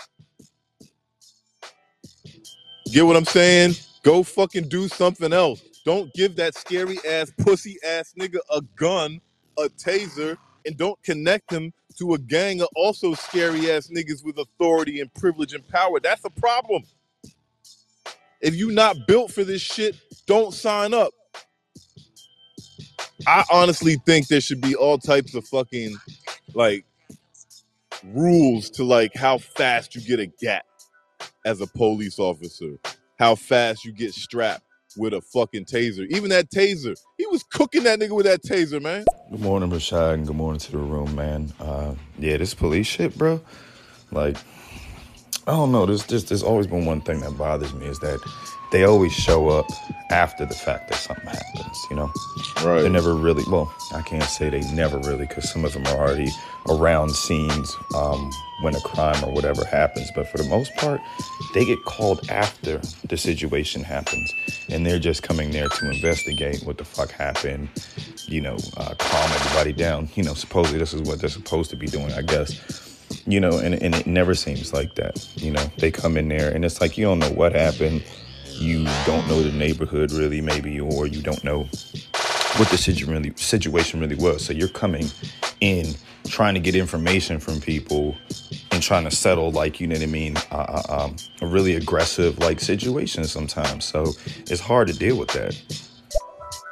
[2.91, 3.75] Get what I'm saying?
[4.03, 5.63] Go fucking do something else.
[5.85, 9.21] Don't give that scary ass pussy ass nigga a gun,
[9.59, 14.39] a taser, and don't connect him to a gang of also scary ass niggas with
[14.39, 15.99] authority and privilege and power.
[16.01, 16.85] That's a problem.
[18.41, 21.13] If you not built for this shit, don't sign up.
[23.27, 25.97] I honestly think there should be all types of fucking
[26.55, 26.85] like
[28.05, 30.65] rules to like how fast you get a gap
[31.45, 32.79] as a police officer,
[33.19, 34.65] how fast you get strapped
[34.97, 36.07] with a fucking taser.
[36.11, 39.05] Even that taser, he was cooking that nigga with that taser, man.
[39.31, 41.53] Good morning, Rashad, and good morning to the room, man.
[41.61, 43.41] Uh, yeah, this police shit, bro.
[44.11, 44.37] Like,
[45.47, 45.87] I don't know.
[45.87, 48.21] There's just there's always been one thing that bothers me is that
[48.73, 49.67] they always show up
[50.11, 51.79] after the fact that something happens.
[51.91, 52.13] You know,
[52.65, 52.83] Right.
[52.83, 53.45] they're never really.
[53.49, 56.31] Well, I can't say they never really, because some of them are already
[56.69, 58.31] around scenes um,
[58.63, 60.11] when a crime or whatever happens.
[60.15, 61.01] But for the most part,
[61.55, 64.33] they get called after the situation happens,
[64.71, 67.69] and they're just coming there to investigate what the fuck happened.
[68.29, 70.09] You know, uh, calm everybody down.
[70.15, 72.89] You know, supposedly this is what they're supposed to be doing, I guess
[73.27, 75.29] you know, and, and it never seems like that.
[75.37, 78.03] You know, they come in there and it's like you don't know what happened.
[78.55, 81.65] You don't know the neighborhood really, maybe, or you don't know
[82.57, 84.45] what the situ- really, situation really was.
[84.45, 85.07] So you're coming
[85.61, 85.95] in
[86.29, 88.17] trying to get information from people
[88.71, 91.75] and trying to settle, like, you know what I mean, uh, uh, um, a really
[91.77, 93.85] aggressive, like, situation sometimes.
[93.85, 94.13] So
[94.49, 95.61] it's hard to deal with that.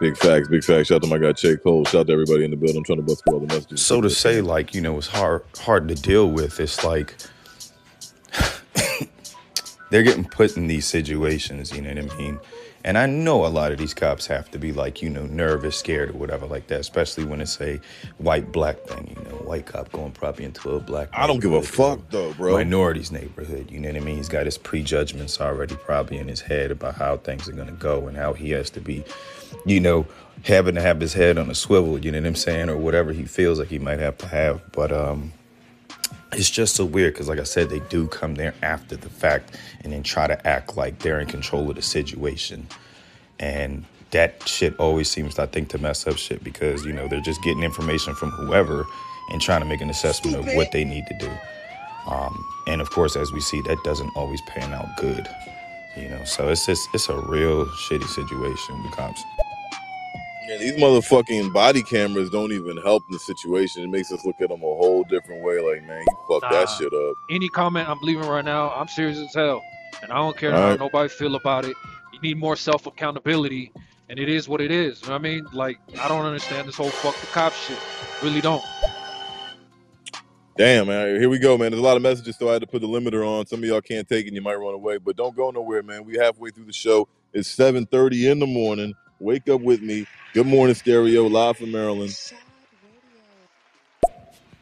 [0.00, 0.88] Big facts, big facts.
[0.88, 1.84] Shout out to my guy Che Cole.
[1.84, 2.78] Shout out to everybody in the building.
[2.78, 3.84] I'm trying to bust through all the messages.
[3.84, 6.58] So to say, like, you know, it's hard hard to deal with.
[6.58, 7.16] It's like
[9.90, 12.40] they're getting put in these situations, you know what I mean?
[12.82, 15.76] And I know a lot of these cops have to be like, you know, nervous,
[15.76, 17.78] scared, or whatever like that, especially when it's a
[18.16, 21.52] white black thing, you know, white cop going probably into a black I don't give
[21.52, 22.54] a fuck though, bro.
[22.54, 24.16] minorities neighborhood, you know what I mean?
[24.16, 28.08] He's got his prejudgments already probably in his head about how things are gonna go
[28.08, 29.04] and how he has to be,
[29.66, 30.06] you know,
[30.44, 33.12] having to have his head on a swivel, you know what I'm saying, or whatever
[33.12, 34.72] he feels like he might have to have.
[34.72, 35.34] But um
[36.32, 39.58] it's just so weird because like i said they do come there after the fact
[39.82, 42.66] and then try to act like they're in control of the situation.
[43.38, 47.20] And that shit always seems i think to mess up shit because you know they're
[47.20, 48.84] just getting information from whoever
[49.30, 51.30] and trying to make an assessment of what they need to do.
[52.10, 55.28] Um, and of course as we see that doesn't always pan out good
[55.96, 56.24] you know?
[56.24, 59.22] So it's just it's a real shitty situation with cops
[60.58, 63.82] These motherfucking body cameras don't even help in the situation.
[63.84, 65.60] It makes us look at them a whole different way.
[65.60, 67.14] Like, man, you fucked that shit up.
[67.30, 69.62] Any comment I'm leaving right now, I'm serious as hell.
[70.02, 70.78] And I don't care All how right.
[70.78, 71.76] nobody feel about it.
[72.12, 73.72] You need more self accountability.
[74.08, 75.02] And it is what it is.
[75.02, 75.46] You know what I mean?
[75.52, 77.78] Like, I don't understand this whole fuck the cop shit.
[78.22, 78.64] Really don't.
[80.56, 81.20] Damn, man.
[81.20, 81.70] Here we go, man.
[81.70, 83.46] There's a lot of messages, so I had to put the limiter on.
[83.46, 84.98] Some of y'all can't take it, and you might run away.
[84.98, 86.04] But don't go nowhere, man.
[86.04, 87.08] We halfway through the show.
[87.32, 88.94] It's 7:30 in the morning.
[89.20, 90.06] Wake up with me.
[90.32, 92.16] Good morning, stereo, live from Maryland.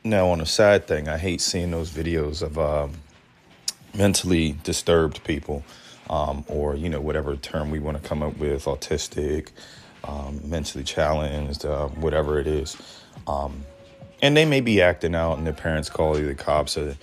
[0.02, 2.92] Now on a side thing i hate seeing those videos of um,
[3.94, 5.62] mentally disturbed people
[6.10, 9.50] um, or you know whatever term we want to come up with autistic
[10.04, 12.76] um, mentally challenged uh, whatever it is
[13.26, 13.64] um,
[14.22, 16.96] and they may be acting out and their parents call either the cops or,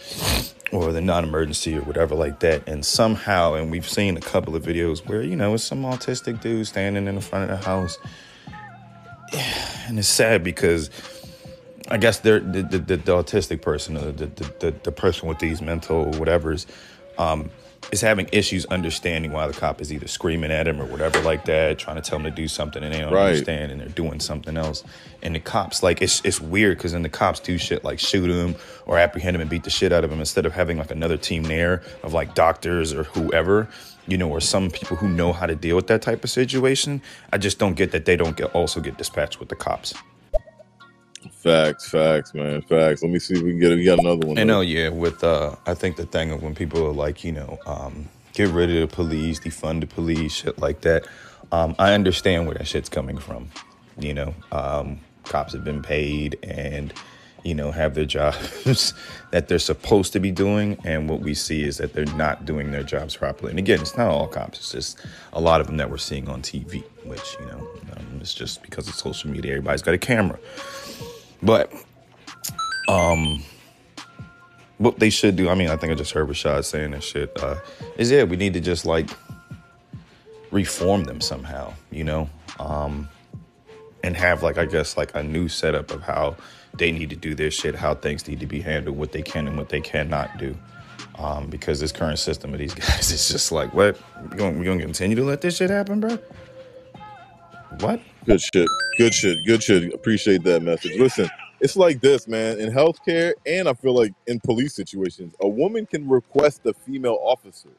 [0.72, 2.68] or the non-emergency or whatever like that.
[2.68, 6.42] And somehow and we've seen a couple of videos where you know it's some autistic
[6.42, 7.98] dude standing in the front of the house.
[9.88, 10.90] And it's sad because
[11.90, 14.26] I guess they're the, the, the, the autistic person, the, the,
[14.60, 16.66] the, the person with these mental whatever's,
[17.20, 17.52] um,
[17.92, 21.46] is having issues understanding why the cop is either screaming at him or whatever like
[21.46, 23.30] that, trying to tell him to do something and they don't Right.
[23.30, 24.84] understand and they're doing something else.
[25.22, 28.30] And the cops, like, it's, it's weird because then the cops do shit like shoot
[28.30, 30.92] him or apprehend him and beat the shit out of him instead of having like
[30.92, 33.68] another team there of like doctors or whoever,
[34.08, 37.02] you know, or some people who know how to deal with that type of situation.
[37.32, 39.94] I just don't get that they don't get also get dispatched with the cops.
[41.46, 43.04] Facts, facts, man, facts.
[43.04, 43.76] Let me see if we can get it.
[43.76, 44.40] We got another one.
[44.40, 44.48] I though.
[44.48, 44.90] know, yeah.
[44.90, 48.50] With uh, I think the thing of when people are like, you know, um, get
[48.50, 51.06] rid of the police, defund the police, shit like that.
[51.52, 53.50] Um, I understand where that shit's coming from.
[54.00, 56.92] You know, um, cops have been paid and
[57.44, 58.96] you know have their jobs
[59.30, 62.72] that they're supposed to be doing, and what we see is that they're not doing
[62.72, 63.52] their jobs properly.
[63.52, 66.28] And again, it's not all cops; it's just a lot of them that we're seeing
[66.28, 69.52] on TV, which you know, um, it's just because of social media.
[69.52, 70.40] Everybody's got a camera,
[71.46, 71.72] but
[74.78, 77.32] what they should do, I mean, I think I just heard Rashad saying that shit,
[77.42, 77.56] uh,
[77.98, 79.10] is yeah, we need to just like
[80.52, 82.30] reform them somehow, you know?
[82.60, 83.10] Um,
[84.04, 86.36] and have like I guess like a new setup of how
[86.78, 89.48] they need to do their shit, how things need to be handled, what they can
[89.48, 90.56] and what they cannot do.
[91.18, 93.98] Um, because this current system of these guys is just like, what?
[94.30, 96.20] We gonna, we gonna continue to let this shit happen, bro?
[97.82, 98.02] What?
[98.26, 98.68] Good shit.
[98.98, 99.38] Good shit.
[99.46, 99.94] Good shit.
[99.94, 101.00] Appreciate that message.
[101.00, 102.60] Listen, it's like this, man.
[102.60, 107.20] In healthcare, and I feel like in police situations, a woman can request a female
[107.22, 107.70] officer,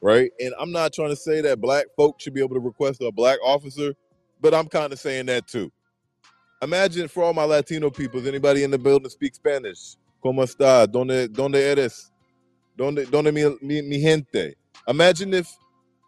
[0.00, 0.30] right?
[0.40, 3.12] And I'm not trying to say that black folk should be able to request a
[3.12, 3.94] black officer,
[4.40, 5.70] but I'm kind of saying that too.
[6.62, 9.96] Imagine for all my Latino people, is anybody in the building speak Spanish?
[10.24, 10.86] ¿Cómo está?
[10.86, 12.10] ¿Dónde, dónde eres?
[12.76, 14.54] ¿Dónde, dónde mi, mi, mi gente?
[14.88, 15.56] Imagine if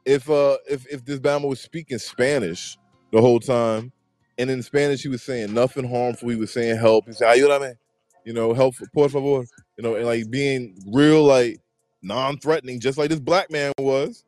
[0.07, 2.79] if uh if if this Bama was speaking Spanish
[3.13, 3.93] the whole time,
[4.39, 6.29] and in Spanish he was saying nothing harmful.
[6.29, 7.07] He was saying help.
[7.07, 7.77] He said, "Ayúdame,"
[8.25, 9.45] you know, help, por favor,
[9.77, 11.59] you know, and like being real, like
[12.03, 14.25] non-threatening, just like this black man was.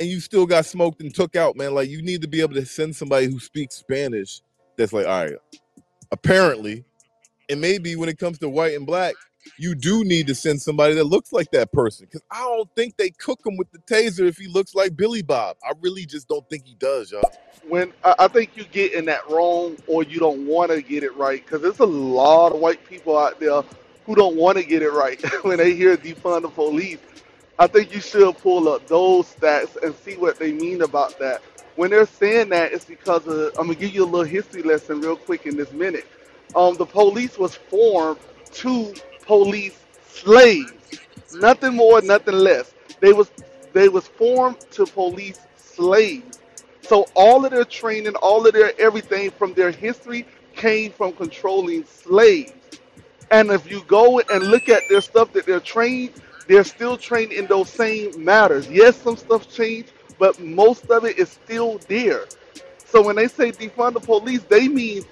[0.00, 1.74] And you still got smoked and took out, man.
[1.74, 4.40] Like you need to be able to send somebody who speaks Spanish.
[4.76, 5.34] That's like, all right.
[6.10, 6.84] Apparently,
[7.48, 9.14] and maybe when it comes to white and black,
[9.58, 12.06] you do need to send somebody that looks like that person.
[12.06, 15.22] Because I don't think they cook him with the taser if he looks like Billy
[15.22, 15.56] Bob.
[15.64, 17.32] I really just don't think he does, y'all.
[17.68, 21.44] when I, think you getting that wrong or you don't want to get it right
[21.44, 23.62] because there's a lot of white people out there
[24.06, 26.98] who don't want to get it right when they hear defund the police.
[27.58, 31.40] I think you should pull up those stats and see what they mean about that.
[31.76, 35.00] When they're saying that, it's because of, I'm gonna give you a little history lesson
[35.00, 36.06] real quick in this minute.
[36.54, 38.18] Um, the police was formed
[38.52, 38.94] to
[39.26, 40.72] police slaves,
[41.34, 42.74] nothing more, nothing less.
[43.00, 43.30] They was
[43.72, 46.40] they was formed to police slaves.
[46.82, 51.84] So all of their training, all of their everything from their history came from controlling
[51.84, 52.52] slaves.
[53.30, 56.12] And if you go and look at their stuff that they're trained,
[56.46, 58.68] they're still trained in those same matters.
[58.70, 62.26] Yes, some stuff changed, but most of it is still there.
[62.84, 65.04] So when they say defund the police, they mean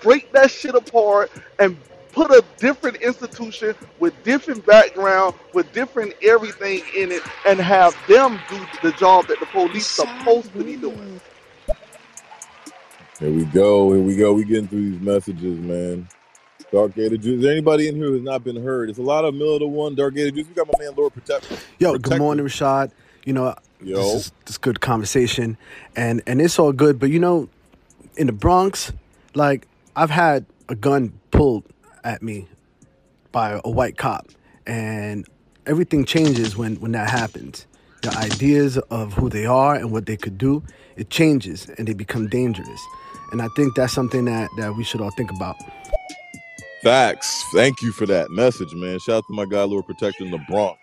[0.00, 1.76] break that shit apart and
[2.12, 8.38] put a different institution with different background, with different everything in it, and have them
[8.48, 11.20] do the job that the police supposed to be doing.
[13.18, 13.92] Here we go.
[13.92, 14.32] Here we go.
[14.32, 16.08] We getting through these messages, man.
[16.72, 17.36] Dark Gator Juice.
[17.36, 18.88] Is there anybody in here who has not been heard?
[18.88, 20.48] It's a lot of Miller to One, Dark Gator Juice.
[20.48, 21.46] We got my man Lord Protect.
[21.78, 22.90] Yo, good morning, Rashad.
[23.24, 23.96] You know, Yo.
[23.96, 25.56] this is this good conversation,
[25.94, 26.98] and and it's all good.
[26.98, 27.48] But you know,
[28.16, 28.92] in the Bronx,
[29.34, 31.64] like I've had a gun pulled
[32.04, 32.48] at me
[33.32, 34.28] by a white cop,
[34.66, 35.26] and
[35.66, 37.66] everything changes when when that happens.
[38.02, 40.62] The ideas of who they are and what they could do,
[40.96, 42.80] it changes, and they become dangerous.
[43.32, 45.56] And I think that's something that that we should all think about.
[46.82, 47.44] Facts.
[47.54, 48.98] Thank you for that message, man.
[49.00, 50.78] Shout out to my guy Lord Protector in the Bronx.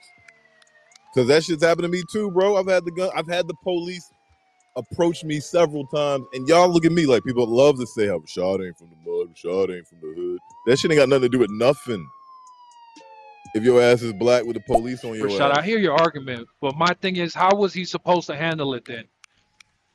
[1.16, 2.58] Cause that shit's happened to me too, bro.
[2.58, 3.10] I've had the gun.
[3.16, 4.10] I've had the police
[4.76, 8.20] approach me several times, and y'all look at me like people love to say how
[8.20, 10.40] Rashad ain't from the mud, Rashad ain't from the hood.
[10.66, 12.08] That shit ain't got nothing to do with nothing.
[13.56, 16.48] If your ass is black with the police on your Rashad, I hear your argument,
[16.62, 19.06] but my thing is, how was he supposed to handle it then?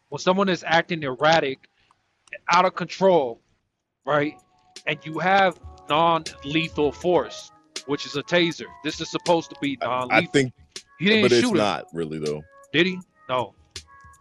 [0.09, 1.69] When someone is acting erratic,
[2.51, 3.41] out of control,
[4.05, 4.35] right?
[4.87, 5.59] And you have
[5.89, 7.51] non-lethal force,
[7.87, 8.67] which is a taser.
[8.83, 10.17] This is supposed to be I, non-lethal.
[10.17, 10.53] I think,
[10.99, 12.43] he didn't but it's shoot him, not really though.
[12.73, 12.99] did he?
[13.29, 13.55] No.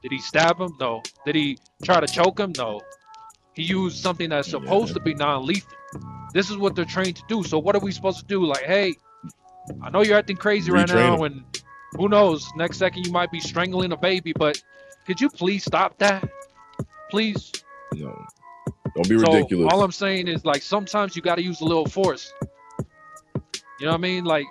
[0.03, 0.75] Did he stab him?
[0.79, 1.01] No.
[1.25, 2.53] Did he try to choke him?
[2.57, 2.81] No.
[3.53, 5.71] He used something that's supposed to be non-lethal.
[6.33, 7.43] This is what they're trained to do.
[7.43, 8.45] So what are we supposed to do?
[8.45, 8.95] Like, hey,
[9.81, 11.21] I know you're acting crazy right now, 'em.
[11.23, 11.61] and
[11.93, 12.49] who knows?
[12.55, 14.61] Next second you might be strangling a baby, but
[15.05, 16.27] could you please stop that?
[17.11, 17.51] Please.
[17.93, 18.25] No,
[18.95, 19.71] don't be So ridiculous.
[19.71, 22.33] all I'm saying is like sometimes you got to use a little force.
[23.79, 24.23] You know what I mean?
[24.25, 24.47] Like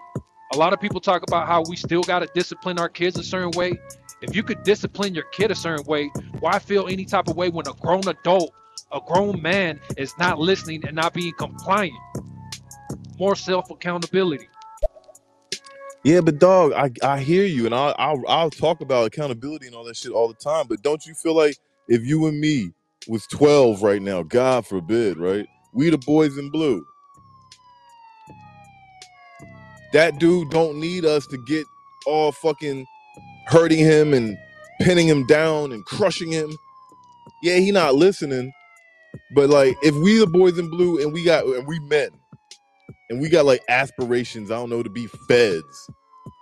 [0.55, 3.25] a lot of people talk about how we still got to discipline our kids a
[3.25, 3.81] certain way.
[4.23, 6.11] If you could discipline your kid a certain way,
[6.41, 8.53] why feel any type of way when a grown adult,
[8.93, 11.99] a grown man is not listening and not being compliant?
[13.19, 14.49] More self accountability.
[16.05, 19.75] Yeah, but dog, I I hear you, and I'll, I'll I'll talk about accountability and
[19.77, 20.67] all that shit all the time.
[20.69, 21.57] But don't you feel like
[21.89, 22.73] if you and me
[23.09, 25.47] was twelve right now, God forbid, right?
[25.73, 26.85] We the boys in blue.
[29.93, 31.67] That dude don't need us to get
[32.07, 32.87] all fucking
[33.47, 34.37] hurting him and
[34.81, 36.57] pinning him down and crushing him.
[37.43, 38.53] Yeah, he not listening.
[39.35, 42.09] But like, if we the boys in blue and we got and we men
[43.11, 45.91] and we got like aspirations, I don't know, to be feds,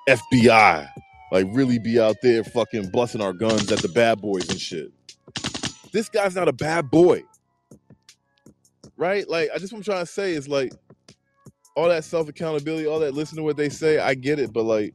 [0.09, 0.89] FBI,
[1.33, 4.93] like really be out there fucking busting our guns at the bad boys and shit.
[5.93, 7.25] This guy's not a bad boy.
[8.97, 9.29] Right?
[9.29, 10.73] Like, I just what I'm trying to say is like
[11.77, 14.65] all that self accountability, all that listen to what they say, I get it, but
[14.65, 14.95] like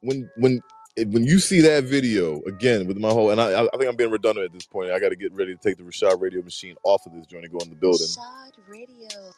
[0.00, 0.60] when when
[0.96, 3.96] it- when you see that video again with my whole and I, I think I'm
[3.96, 4.90] being redundant at this point.
[4.90, 7.44] I got to get ready to take the Rashad radio machine off of this joint
[7.44, 8.06] and go in the building.
[8.06, 9.32] Rashad Radio.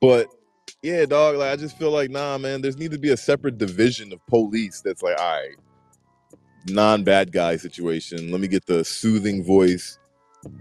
[0.00, 0.28] But
[0.82, 2.60] yeah, dog, like I just feel like nah, man.
[2.62, 5.56] There's need to be a separate division of police that's like, all right,
[6.68, 8.30] non-bad guy situation.
[8.30, 9.98] Let me get the soothing voice,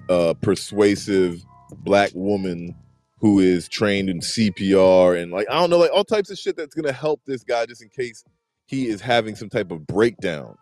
[0.09, 1.43] uh, persuasive
[1.83, 2.75] black woman
[3.19, 6.55] who is trained in CPR and like I don't know, like all types of shit
[6.57, 8.23] that's gonna help this guy just in case
[8.69, 10.55] he is having some type of breakdown.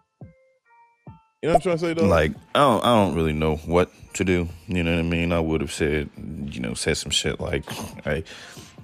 [1.42, 2.08] You know what I'm trying to say, though?
[2.08, 4.48] Like I don't, I don't really know what to do.
[4.68, 5.34] You know what I mean?
[5.34, 7.70] I would have said, you know, said some shit like,
[8.06, 8.24] hey,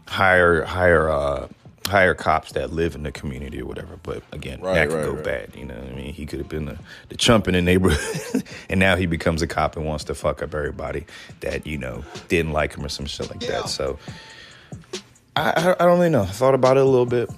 [0.09, 1.47] hire, hire, uh,
[1.87, 3.97] hire cops that live in the community or whatever.
[4.03, 5.23] But again, Right, that could right, go right.
[5.23, 5.55] bad.
[5.55, 6.13] You know what I mean?
[6.13, 9.47] He could have been the, the chump in the neighborhood, and now he becomes a
[9.47, 11.05] cop and wants to fuck up everybody
[11.39, 13.69] that you know didn't like him or some shit like that.
[13.69, 13.97] So
[15.37, 16.23] I, I, I don't really know.
[16.23, 17.29] I thought about it a little bit.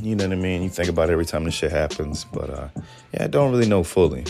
[0.00, 0.62] You know what I mean?
[0.62, 2.68] You think about it every time this shit happens, but uh,
[3.14, 4.24] yeah, I don't really know fully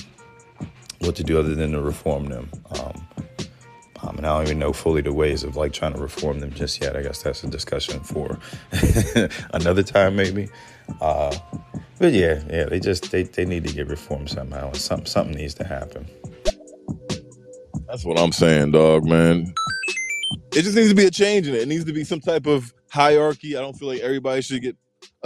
[1.00, 2.50] what to do other than to reform them.
[2.70, 3.06] Um,
[4.02, 6.52] um, and I don't even know fully the ways of like trying to reform them
[6.52, 6.96] just yet.
[6.96, 8.38] I guess that's a discussion for
[9.52, 10.48] another time, maybe.
[11.00, 11.36] Uh,
[11.98, 15.36] but yeah, yeah, they just they, they need to get reformed somehow, and something something
[15.36, 16.06] needs to happen.
[17.86, 19.52] That's what I'm saying, dog, man.
[20.52, 21.62] It just needs to be a change in it.
[21.62, 23.56] It needs to be some type of hierarchy.
[23.56, 24.76] I don't feel like everybody should get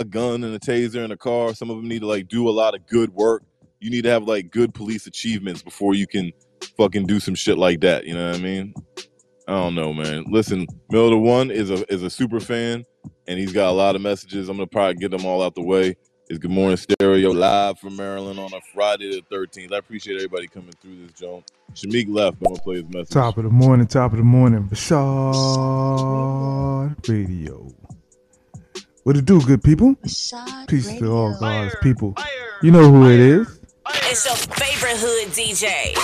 [0.01, 1.55] a gun and a taser and a car.
[1.55, 3.45] Some of them need to like do a lot of good work.
[3.79, 6.33] You need to have like good police achievements before you can
[6.77, 8.07] fucking do some shit like that.
[8.07, 8.75] You know what I mean?
[9.47, 10.25] I don't know, man.
[10.29, 12.85] Listen, Miller One is a is a super fan,
[13.27, 14.49] and he's got a lot of messages.
[14.49, 15.97] I'm gonna probably get them all out the way.
[16.29, 19.73] It's Good Morning Stereo live from Maryland on a Friday the 13th.
[19.73, 21.51] I appreciate everybody coming through this joint.
[21.75, 22.37] Shamik left.
[22.41, 23.11] I'm gonna play his message.
[23.11, 25.09] Top of the morning, top of the morning, Rashad
[27.09, 27.75] Radio.
[29.11, 29.97] What it do, good people?
[30.07, 31.41] Rashad Peace to all Radio.
[31.41, 32.15] God's people.
[32.63, 33.59] You know who it is.
[34.05, 35.95] It's your favorite hood DJ.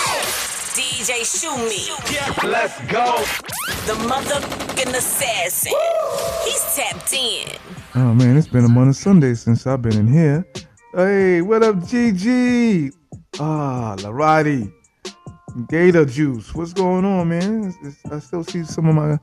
[0.75, 2.51] DJ Shoot Me.
[2.51, 3.15] Let's go.
[3.87, 5.73] The motherfucking assassin.
[6.47, 7.47] He's tapped in.
[7.95, 10.45] Oh man, it's been a month of Sundays since I've been in here.
[10.93, 12.91] Hey, what up, GG?
[13.39, 14.73] Ah, Larati.
[15.69, 16.53] Gator Juice.
[16.57, 17.69] What's going on, man?
[17.69, 19.17] It's- it's- I still see some of my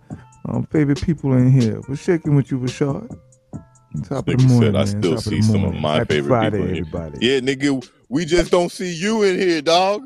[0.47, 1.81] um, favorite people in here.
[1.87, 3.19] What's shaking with you, Rashad?
[4.01, 5.03] Top of the morning, said I man.
[5.03, 5.75] still Top of see the some of morning.
[5.75, 6.83] my Happy favorite Friday, people here.
[6.83, 7.19] everybody.
[7.19, 10.03] Yeah, nigga, we just don't see you in here, dog.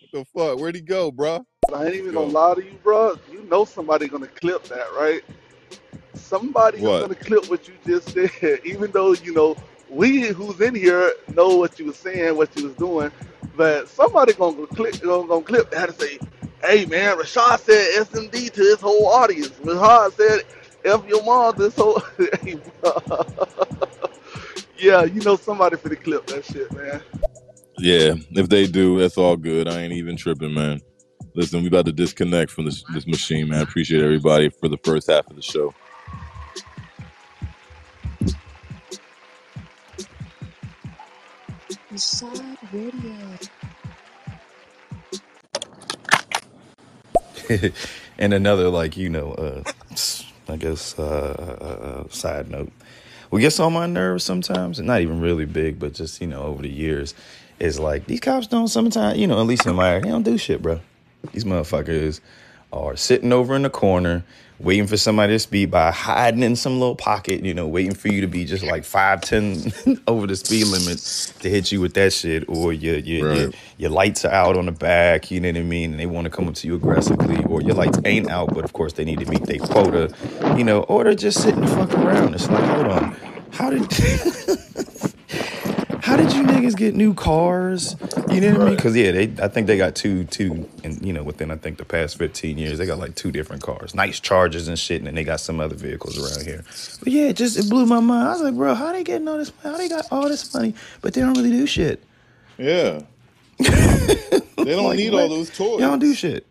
[0.00, 0.58] What the fuck?
[0.60, 1.46] Where'd he go, bro?
[1.74, 2.22] I ain't even Go.
[2.22, 3.16] gonna lie to you, bro.
[3.32, 5.22] You know somebody gonna clip that, right?
[6.14, 6.96] Somebody is What?
[6.96, 9.56] gonna clip what you just said, even though you know
[9.90, 13.10] we who's in here know what you was saying, what you was doing,
[13.56, 16.18] but somebody gonna clip, gonna, gonna clip that and say,
[16.62, 19.50] "Hey man, Rashad said SMD to his whole audience.
[19.50, 20.42] Rashad said
[20.84, 22.02] F your mom this whole."
[22.42, 23.24] Hey, bro.
[24.78, 27.02] yeah, you know somebody for the clip that shit, man.
[27.78, 29.68] Yeah, if they do, that's all good.
[29.68, 30.80] I ain't even tripping, man.
[31.34, 33.62] Listen, we about to disconnect from this this machine, man.
[33.62, 35.74] Appreciate everybody for the first half of the show.
[41.92, 43.38] Rashad Radio.
[48.18, 49.62] and another like you know uh
[50.48, 51.02] i guess uh,
[51.60, 52.70] uh, uh side note.
[53.30, 56.42] What gets on my nerves sometimes and not even really big but just you know
[56.42, 57.14] over the years
[57.58, 60.22] is like these cops don't sometimes you know at least in my area they don't
[60.22, 60.80] do shit bro
[61.32, 62.20] these motherfuckers
[62.72, 64.24] are sitting over in the corner
[64.58, 68.08] waiting for somebody to speed by hiding in some little pocket you know waiting for
[68.08, 69.70] you to be just like five ten
[70.06, 70.98] over the speed limit
[71.40, 73.54] to hit you with that shit or your your, your Right.
[73.76, 76.24] your lights are out on the back, you know what I mean, and they want
[76.24, 79.04] to come up to you aggressively, or your lights ain't out, but of course they
[79.04, 80.14] need to meet their quota,
[80.56, 82.34] you know, or they're just sitting the fuck around.
[82.34, 83.14] It's like, hold on,
[83.52, 83.82] how did
[86.06, 87.96] how did you niggas get new cars?
[88.30, 88.76] You know what I mean?
[88.76, 91.78] Because yeah, they I think they got two two, and you know within I think
[91.78, 95.08] the past fifteen years they got like two different cars, nice Chargers and shit, and
[95.08, 96.64] then they got some other vehicles around here.
[97.02, 98.28] But yeah, it just it blew my mind.
[98.28, 99.52] I was like, bro, how they getting all this?
[99.64, 102.00] How they got all this money, but they don't really do shit.
[102.56, 103.00] Yeah.
[103.58, 105.24] they don't Like, need what?
[105.24, 105.80] all those toys.
[105.80, 106.46] Y'all don't do shit.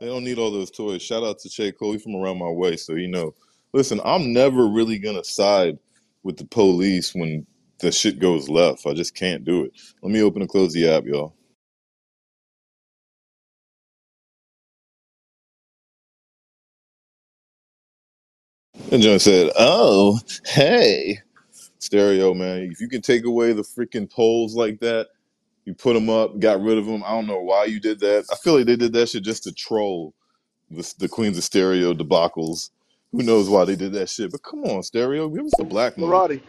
[0.00, 1.02] They don't need all those toys.
[1.02, 1.92] Shout out to Che Cole.
[1.92, 3.34] He's from around my way, so you know.
[3.74, 5.78] Listen, I'm never really gonna side
[6.22, 7.46] with the police when
[7.82, 8.86] the shit goes left.
[8.86, 9.72] I just can't do it.
[10.02, 11.34] Let me open and close the app, y'all.
[18.92, 21.20] And John said, "Oh, hey,
[21.78, 22.70] stereo man.
[22.72, 25.08] If you can take away the freaking poles like that,
[25.64, 27.04] you put them up, got rid of them.
[27.04, 28.26] I don't know why you did that.
[28.32, 30.14] I feel like they did that shit just to troll
[30.70, 32.70] the, the Queens of Stereo debacles.
[33.12, 34.32] Who knows why they did that shit?
[34.32, 36.12] But come on, stereo, give us the black money.
[36.12, 36.42] Marati,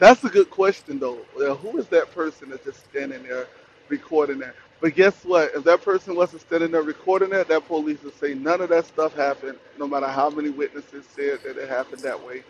[0.00, 1.18] that's a good question though.
[1.36, 3.46] Who is that person that's just standing there
[3.88, 4.56] recording that?
[4.80, 5.52] But guess what?
[5.54, 8.86] If that person wasn't standing there recording that, that police would say none of that
[8.86, 12.42] stuff happened, no matter how many witnesses said that it happened that way.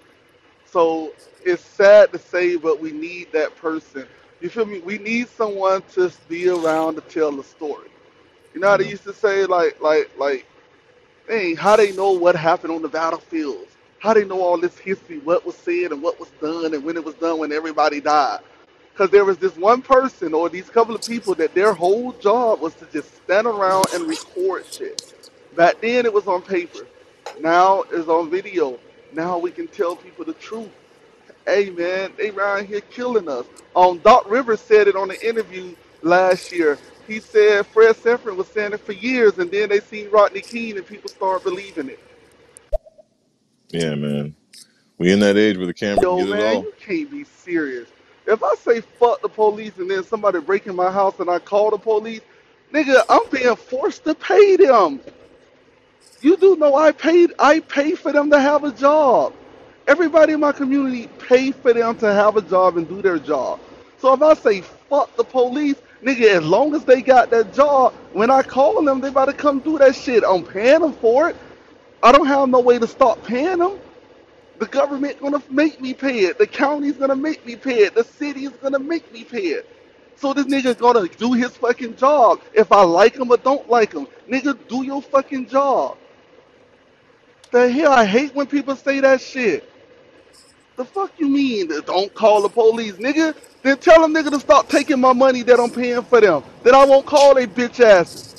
[0.65, 1.13] So
[1.45, 4.07] it's sad to say, but we need that person.
[4.41, 4.79] You feel me?
[4.79, 7.89] We need someone to be around to tell the story.
[8.55, 8.93] You know how they mm-hmm.
[8.93, 10.47] used to say, like, like, like,
[11.29, 13.70] dang, how they know what happened on the battlefields?
[14.01, 16.97] How they know all this history, what was said and what was done, and when
[16.97, 18.41] it was done, when everybody died?
[18.93, 22.61] Because there was this one person or these couple of people that their whole job
[22.61, 25.31] was to just stand around and record shit.
[25.55, 26.87] Back then it was on paper.
[27.41, 28.79] Now it's on video.
[29.13, 30.71] Now we can tell people the truth.
[31.47, 33.45] Hey man, they around here killing us.
[33.77, 36.79] Um, Doc Rivers said it on an interview last year.
[37.07, 40.79] He said Fred Sanford was saying it for years, and then they seen Rodney King,
[40.79, 42.01] and people started believing it.
[43.71, 44.35] Yeah, man.
[44.99, 46.63] We in that age where the camera Yo, can get it man, all.
[46.63, 47.89] you can't be serious.
[48.27, 51.39] If I say fuck the police and then somebody break in my house and I
[51.39, 52.21] call the police,
[52.73, 55.01] nigga, I'm being forced to pay them.
[56.21, 59.33] You do know I paid I pay for them to have a job.
[59.89, 63.59] Everybody in my community pay for them to have a job and do their job.
[63.99, 67.95] So if I say fuck the police, nigga, as long as they got that job,
[68.13, 70.23] when I call them, they about to come do that shit.
[70.27, 71.37] I'm paying them for it.
[72.03, 73.79] I don't have no way to stop paying them.
[74.59, 76.39] The government gonna make me pay it.
[76.39, 77.95] The county's gonna make me pay it.
[77.95, 79.69] The city's gonna make me pay it.
[80.17, 82.41] So this nigga gonna do his fucking job.
[82.53, 85.97] If I like him or don't like him, nigga, do your fucking job.
[87.53, 89.69] The hell, I hate when people say that shit.
[90.77, 91.69] The fuck you mean?
[91.87, 93.35] Don't call the police, nigga.
[93.63, 96.43] Then tell them nigga to stop taking my money that I'm paying for them.
[96.63, 98.30] Then I won't call they bitch asses.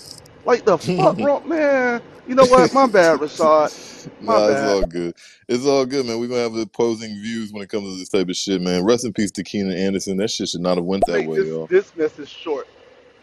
[0.46, 2.02] Like the fuck, bro, man.
[2.28, 2.74] You know what?
[2.74, 3.89] My bad, Rashad.
[4.22, 5.16] My nah, it's all good.
[5.48, 6.20] It's all good, man.
[6.20, 8.84] We're gonna have opposing views when it comes to this type of shit, man.
[8.84, 10.18] Rest in peace to Keenan Anderson.
[10.18, 11.68] That shit should not have went that way, this y'all.
[11.68, 12.68] this message short.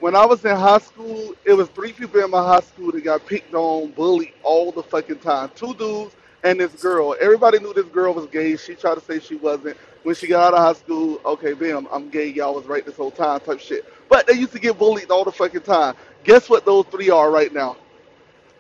[0.00, 3.02] When I was in high school, it was three people in my high school that
[3.02, 5.50] got picked on, bullied all the fucking time.
[5.56, 6.14] Two dudes
[6.44, 7.16] and this girl.
[7.20, 8.56] Everybody knew this girl was gay.
[8.56, 9.76] She tried to say she wasn't.
[10.04, 12.28] When she got out of high school, okay, bam, I'm gay.
[12.28, 13.84] Y'all was right this whole time, type shit.
[14.08, 15.96] But they used to get bullied all the fucking time.
[16.28, 17.74] Guess what those three are right now?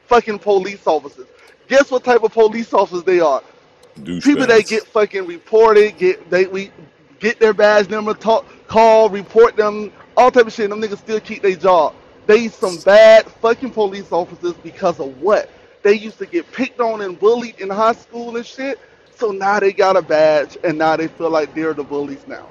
[0.06, 1.26] Fucking police officers.
[1.68, 3.42] Guess what type of police officers they are?
[4.22, 6.70] people that get fucking reported, get they we
[7.18, 10.70] get their badge number, talk, call, report them, all type of shit.
[10.70, 11.94] Them niggas still keep their job.
[12.26, 15.50] They some bad fucking police officers because of what?
[15.82, 18.80] They used to get picked on and bullied in high school and shit.
[19.14, 22.48] So now they got a badge and now they feel like they're the bullies now.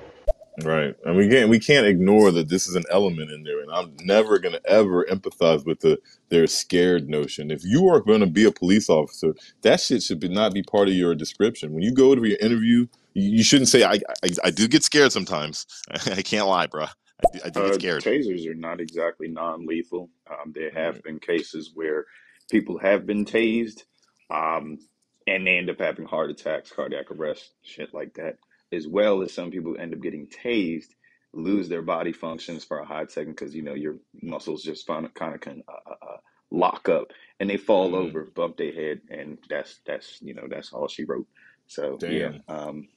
[0.64, 0.95] Right.
[1.05, 3.62] And we can't we can't ignore that this is an element in there.
[3.62, 5.99] And I'm never gonna ever empathize with the
[6.30, 7.51] they're scared notion.
[7.51, 10.88] If you are gonna be a police officer, that shit should be, not be part
[10.88, 11.74] of your description.
[11.74, 14.84] When you go to your interview, you, you shouldn't say I, I I do get
[14.84, 15.68] scared sometimes.
[15.91, 16.86] I can't lie, bro.
[16.86, 18.03] I do, I do get Uh, scared.
[18.03, 20.10] tasers are not exactly non-lethal.
[20.30, 22.05] Um, there have been cases where
[22.51, 23.84] people have been tased,
[24.32, 24.80] um,
[25.28, 28.38] and they end up having heart attacks, cardiac arrest, shit like that,
[28.74, 30.95] as well as some people end up getting tased,
[31.34, 35.05] lose their body functions for a hot second because you know your muscles just kind
[35.05, 36.18] of kind of can uh, uh, uh,
[36.51, 37.07] lock up,
[37.39, 40.88] and they fall Mm, over, bump their head, and that's that's you know that's all
[40.88, 41.28] she wrote.
[41.68, 42.89] So yeah, um,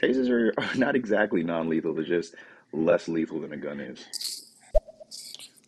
[0.00, 2.34] tasers are, are not exactly non-lethal; they're just
[2.72, 4.06] less lethal than a gun is.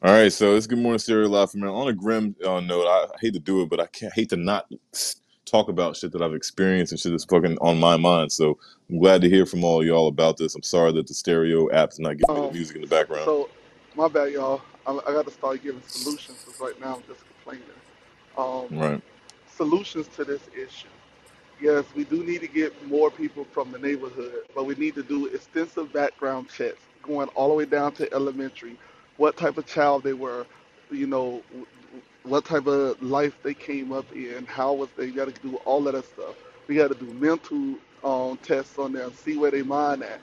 [0.02, 3.08] All right, so it's good morning, Stereo Live from On a grim uh, note, I
[3.20, 4.66] hate to do it, but I can't hate to not
[5.50, 8.32] talk about shit that I've experienced and shit that's fucking on my mind.
[8.32, 8.58] So
[8.90, 10.54] I'm glad to hear from all y'all about this.
[10.56, 13.24] I'm sorry that the stereo app's not giving me the Um, music in the background.
[13.24, 13.50] so
[13.96, 14.62] my bad, y'all.
[14.86, 17.64] I, I got to start giving solutions because right now I'm just complaining.
[18.38, 19.02] Um, Right.
[19.48, 20.88] solutions to this issue.
[21.60, 25.02] Yes, we do need to get more people from the neighborhood, but we need to
[25.04, 28.76] do extensive background checks going all the way down to elementary.
[29.18, 30.46] What type of child they were,
[30.90, 31.44] you know,
[32.24, 35.86] what type of life they came up in, how was they, got to do all
[35.88, 36.36] of that stuff.
[36.68, 40.20] We got to do mental um, tests on them, see where they mind at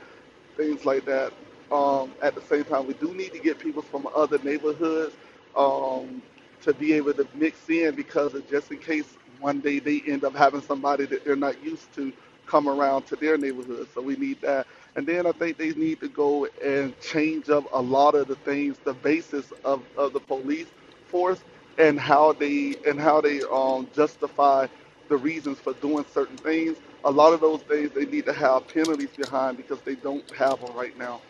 [0.57, 1.33] things like that.
[1.71, 5.15] Um, at the same time, we do need to get people from other neighborhoods
[5.57, 6.21] um,
[6.63, 9.05] to be able to mix in because of just in case
[9.39, 12.13] one day they end up having somebody that they're not used to
[12.47, 13.87] come around to their neighborhood.
[13.93, 14.67] So we need that.
[14.95, 18.35] And then I think they need to go and change up a lot of the
[18.35, 20.67] things, the basis of, of the police
[21.07, 21.41] force
[21.77, 24.67] and how they and how they um, justify
[25.09, 26.77] the reasons for doing certain things.
[27.05, 30.59] A lot of those things they need to have penalties behind because they don't have
[30.59, 31.21] them right now.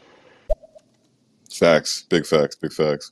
[1.51, 2.03] Facts.
[2.09, 2.55] Big facts.
[2.55, 3.11] Big facts.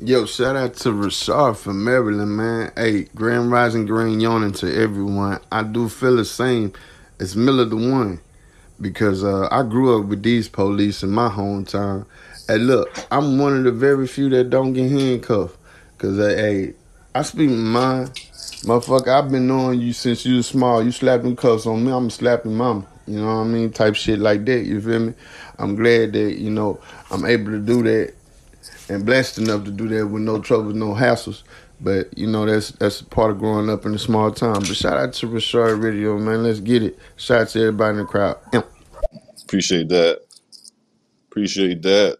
[0.00, 2.70] Yo, shout out to Rashard from Maryland, man.
[2.76, 5.40] Hey, Grand Rising Green Yawning to everyone.
[5.50, 6.72] I do feel the same
[7.18, 8.20] as Miller the One
[8.80, 12.06] because uh, I grew up with these police in my hometown.
[12.48, 15.58] Hey, look, I'm one of the very few that don't get handcuffed
[15.92, 16.72] because, uh, hey,
[17.14, 18.08] I speak my mind.
[18.64, 20.82] Motherfucker, I've been knowing you since you was small.
[20.82, 22.86] You slapping cuffs on me, I'm slapping mama.
[23.06, 23.70] You know what I mean?
[23.70, 25.14] Type shit like that, you feel me?
[25.58, 26.80] I'm glad that, you know,
[27.10, 28.14] I'm able to do that
[28.88, 31.42] and blessed enough to do that with no trouble, no hassles.
[31.80, 34.60] But you know that's that's part of growing up in a small town.
[34.60, 36.42] But shout out to Rashard Radio, man.
[36.42, 36.98] Let's get it.
[37.16, 38.38] Shout out to everybody in the crowd.
[39.44, 40.27] Appreciate that.
[41.38, 42.18] Appreciate that.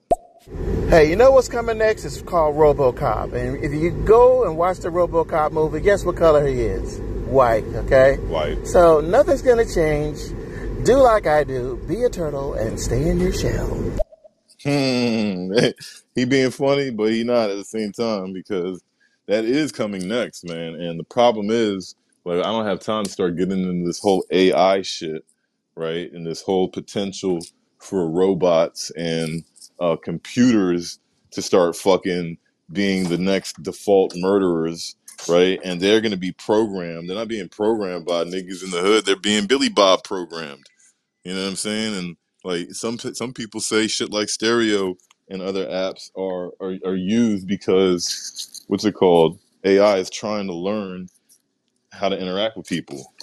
[0.90, 2.04] Hey, you know what's coming next?
[2.04, 3.32] It's called RoboCop.
[3.32, 7.00] And if you go and watch the RoboCop movie, guess what color he is?
[7.26, 8.18] White, okay?
[8.28, 8.64] White.
[8.64, 10.20] So nothing's gonna change.
[10.84, 11.84] Do like I do.
[11.88, 13.66] Be a turtle and stay in your shell.
[14.62, 15.52] Hmm.
[16.14, 18.84] he being funny, but he not at the same time because
[19.26, 20.74] that is coming next, man.
[20.74, 24.24] And the problem is, like, I don't have time to start getting into this whole
[24.30, 25.24] AI shit,
[25.74, 26.08] right?
[26.12, 27.40] And this whole potential
[27.80, 29.44] for robots and
[29.80, 31.00] uh, computers
[31.32, 32.38] to start fucking
[32.72, 34.96] being the next default murderers,
[35.28, 35.60] right?
[35.64, 37.08] And they're gonna be programmed.
[37.08, 39.06] They're not being programmed by niggas in the hood.
[39.06, 40.66] They're being Billy Bob programmed.
[41.24, 41.94] You know what I'm saying?
[41.96, 44.96] And like some some people say shit like stereo
[45.28, 49.38] and other apps are are, are used because what's it called?
[49.64, 51.08] AI is trying to learn
[51.92, 53.14] how to interact with people.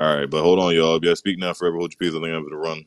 [0.00, 1.00] All right, but hold on, y'all.
[1.04, 2.16] Yeah, speak now, forever hold your peace.
[2.18, 2.86] I think I'm gonna run.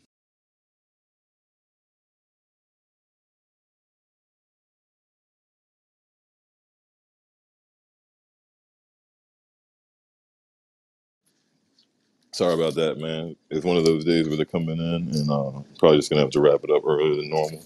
[12.34, 13.36] Sorry about that, man.
[13.52, 16.32] It's one of those days where they're coming in, and uh, probably just gonna have
[16.32, 17.66] to wrap it up earlier than normal.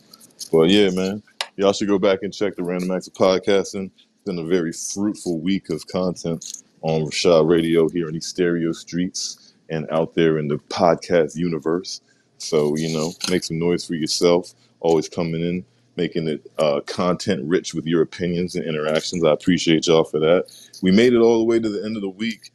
[0.52, 1.24] But yeah, man.
[1.58, 3.92] Y'all should go back and check the Random Acts of Podcasting.
[3.96, 8.72] It's been a very fruitful week of content on Rashad Radio here in these stereo
[8.74, 12.02] streets and out there in the podcast universe.
[12.38, 14.54] So, you know, make some noise for yourself.
[14.82, 15.66] Always coming in,
[15.96, 19.24] making it uh, content rich with your opinions and interactions.
[19.24, 20.46] I appreciate y'all for that.
[20.82, 22.52] We made it all the way to the end of the week.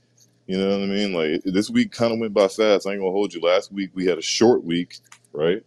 [0.46, 1.12] You know what I mean?
[1.14, 2.86] Like this week kind of went by fast.
[2.86, 3.40] I ain't gonna hold you.
[3.40, 4.98] Last week we had a short week,
[5.32, 5.62] right?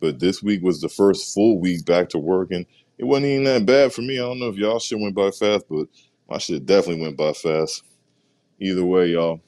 [0.00, 2.66] But this week was the first full week back to work, and
[2.98, 4.18] it wasn't even that bad for me.
[4.18, 5.88] I don't know if y'all shit went by fast, but
[6.28, 7.82] my shit definitely went by fast.
[8.60, 9.40] Either way, y'all,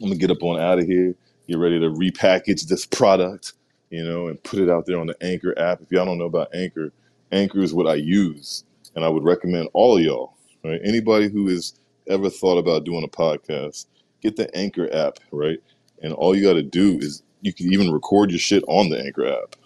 [0.00, 1.14] I'm gonna get up on out of here,
[1.48, 3.54] get ready to repackage this product,
[3.90, 5.80] you know, and put it out there on the Anchor app.
[5.80, 6.92] If y'all don't know about Anchor,
[7.32, 8.64] Anchor is what I use,
[8.94, 10.80] and I would recommend all of y'all, right?
[10.84, 11.74] Anybody who has
[12.08, 13.86] ever thought about doing a podcast,
[14.20, 15.58] get the Anchor app, right?
[16.02, 19.02] And all you got to do is you can even record your shit on the
[19.02, 19.56] Anchor app.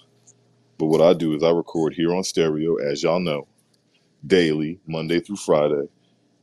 [0.79, 3.47] But what I do is I record here on stereo, as y'all know,
[4.27, 5.89] daily, Monday through Friday,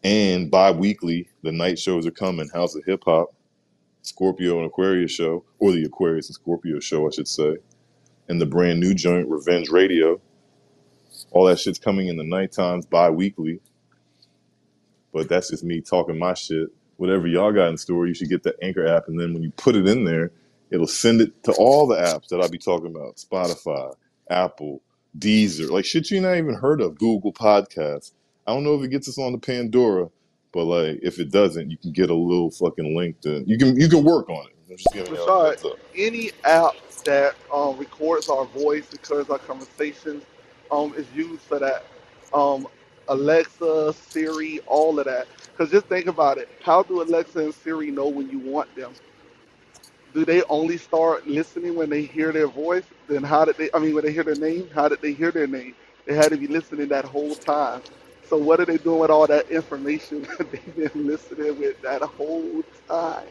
[0.03, 1.29] and bi-weekly.
[1.43, 2.49] The night shows are coming.
[2.53, 3.33] House of Hip Hop,
[4.01, 7.57] Scorpio and Aquarius show, or the Aquarius and Scorpio show, I should say,
[8.29, 10.21] and the brand new joint Revenge Radio.
[11.31, 13.59] All that shit's coming in the night times bi-weekly.
[15.13, 16.69] But that's just me talking my shit.
[16.97, 19.51] Whatever y'all got in store, you should get the Anchor app, and then when you
[19.51, 20.31] put it in there,
[20.71, 23.93] it'll send it to all the apps that I'll be talking about: Spotify,
[24.29, 24.81] Apple,
[25.17, 28.11] Deezer, like shit you not even heard of, Google Podcasts.
[28.47, 30.09] I don't know if it gets us on the Pandora,
[30.53, 33.79] but like if it doesn't, you can get a little fucking link to you can
[33.79, 34.55] you can work on it.
[34.69, 35.79] I'm just giving y'all a Rashad, heads up.
[35.95, 36.73] any app
[37.05, 40.23] that um, records our voice, records our conversations,
[40.71, 41.85] um, is used for that.
[42.33, 42.67] Um,
[43.09, 45.27] Alexa, Siri, all of that.
[45.51, 46.49] Because just think about it.
[46.61, 48.93] How do Alexa and Siri know when you want them?
[50.13, 52.83] do they only start listening when they hear their voice?
[53.07, 53.69] Then how did they?
[53.73, 55.75] I mean, when they hear their name, how did they hear their name?
[56.05, 57.81] They had to be listening that whole time.
[58.30, 62.01] So what are they doing with all that information that they've been listening with that
[62.03, 63.28] whole time?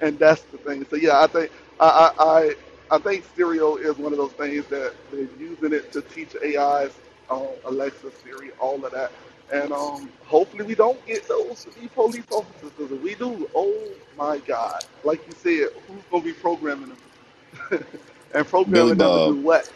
[0.00, 0.86] And that's the thing.
[0.90, 2.54] So yeah, I think I I I,
[2.96, 6.92] I think stereo is one of those things that they're using it to teach AIs,
[7.30, 9.12] um, Alexa, Siri, all of that.
[9.52, 12.72] And um, hopefully we don't get those to be police officers.
[12.76, 13.74] Because if we do, oh
[14.18, 17.84] my God, like you said, who's gonna be programming them?
[18.34, 19.70] and Billy programming them to do what?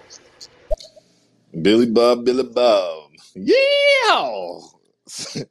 [1.63, 4.11] Billy Bob, Billy Bob, yeah.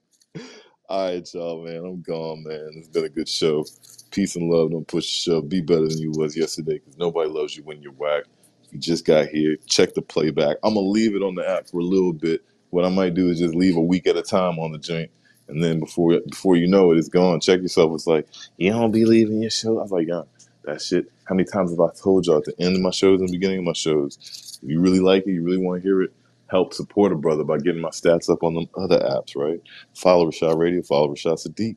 [0.89, 1.85] All right, y'all, man.
[1.85, 2.71] I'm gone, man.
[2.75, 3.65] It's been a good show.
[4.11, 4.71] Peace and love.
[4.71, 5.41] Don't push the show.
[5.41, 8.23] Be better than you was yesterday because nobody loves you when you're whack.
[8.71, 9.57] You just got here.
[9.67, 10.57] Check the playback.
[10.63, 12.41] I'm going to leave it on the app for a little bit.
[12.71, 15.11] What I might do is just leave a week at a time on the joint.
[15.47, 17.39] And then before before you know it, it's gone.
[17.39, 17.93] Check yourself.
[17.93, 18.27] It's like,
[18.57, 19.79] you don't be leaving your show.
[19.79, 20.23] I was like, yeah,
[20.65, 21.11] that shit.
[21.25, 23.33] How many times have I told y'all at the end of my shows and the
[23.33, 24.59] beginning of my shows?
[24.63, 26.13] If you really like it, you really want to hear it,
[26.49, 29.61] help support a brother by getting my stats up on the other apps, right?
[29.95, 31.75] Follow Rashad Radio, follow Rashad Sadiq.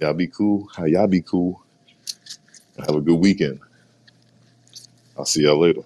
[0.00, 0.68] Y'all be cool.
[0.86, 1.64] Y'all be cool.
[2.78, 3.60] Have a good weekend.
[5.18, 5.82] I'll see y'all later.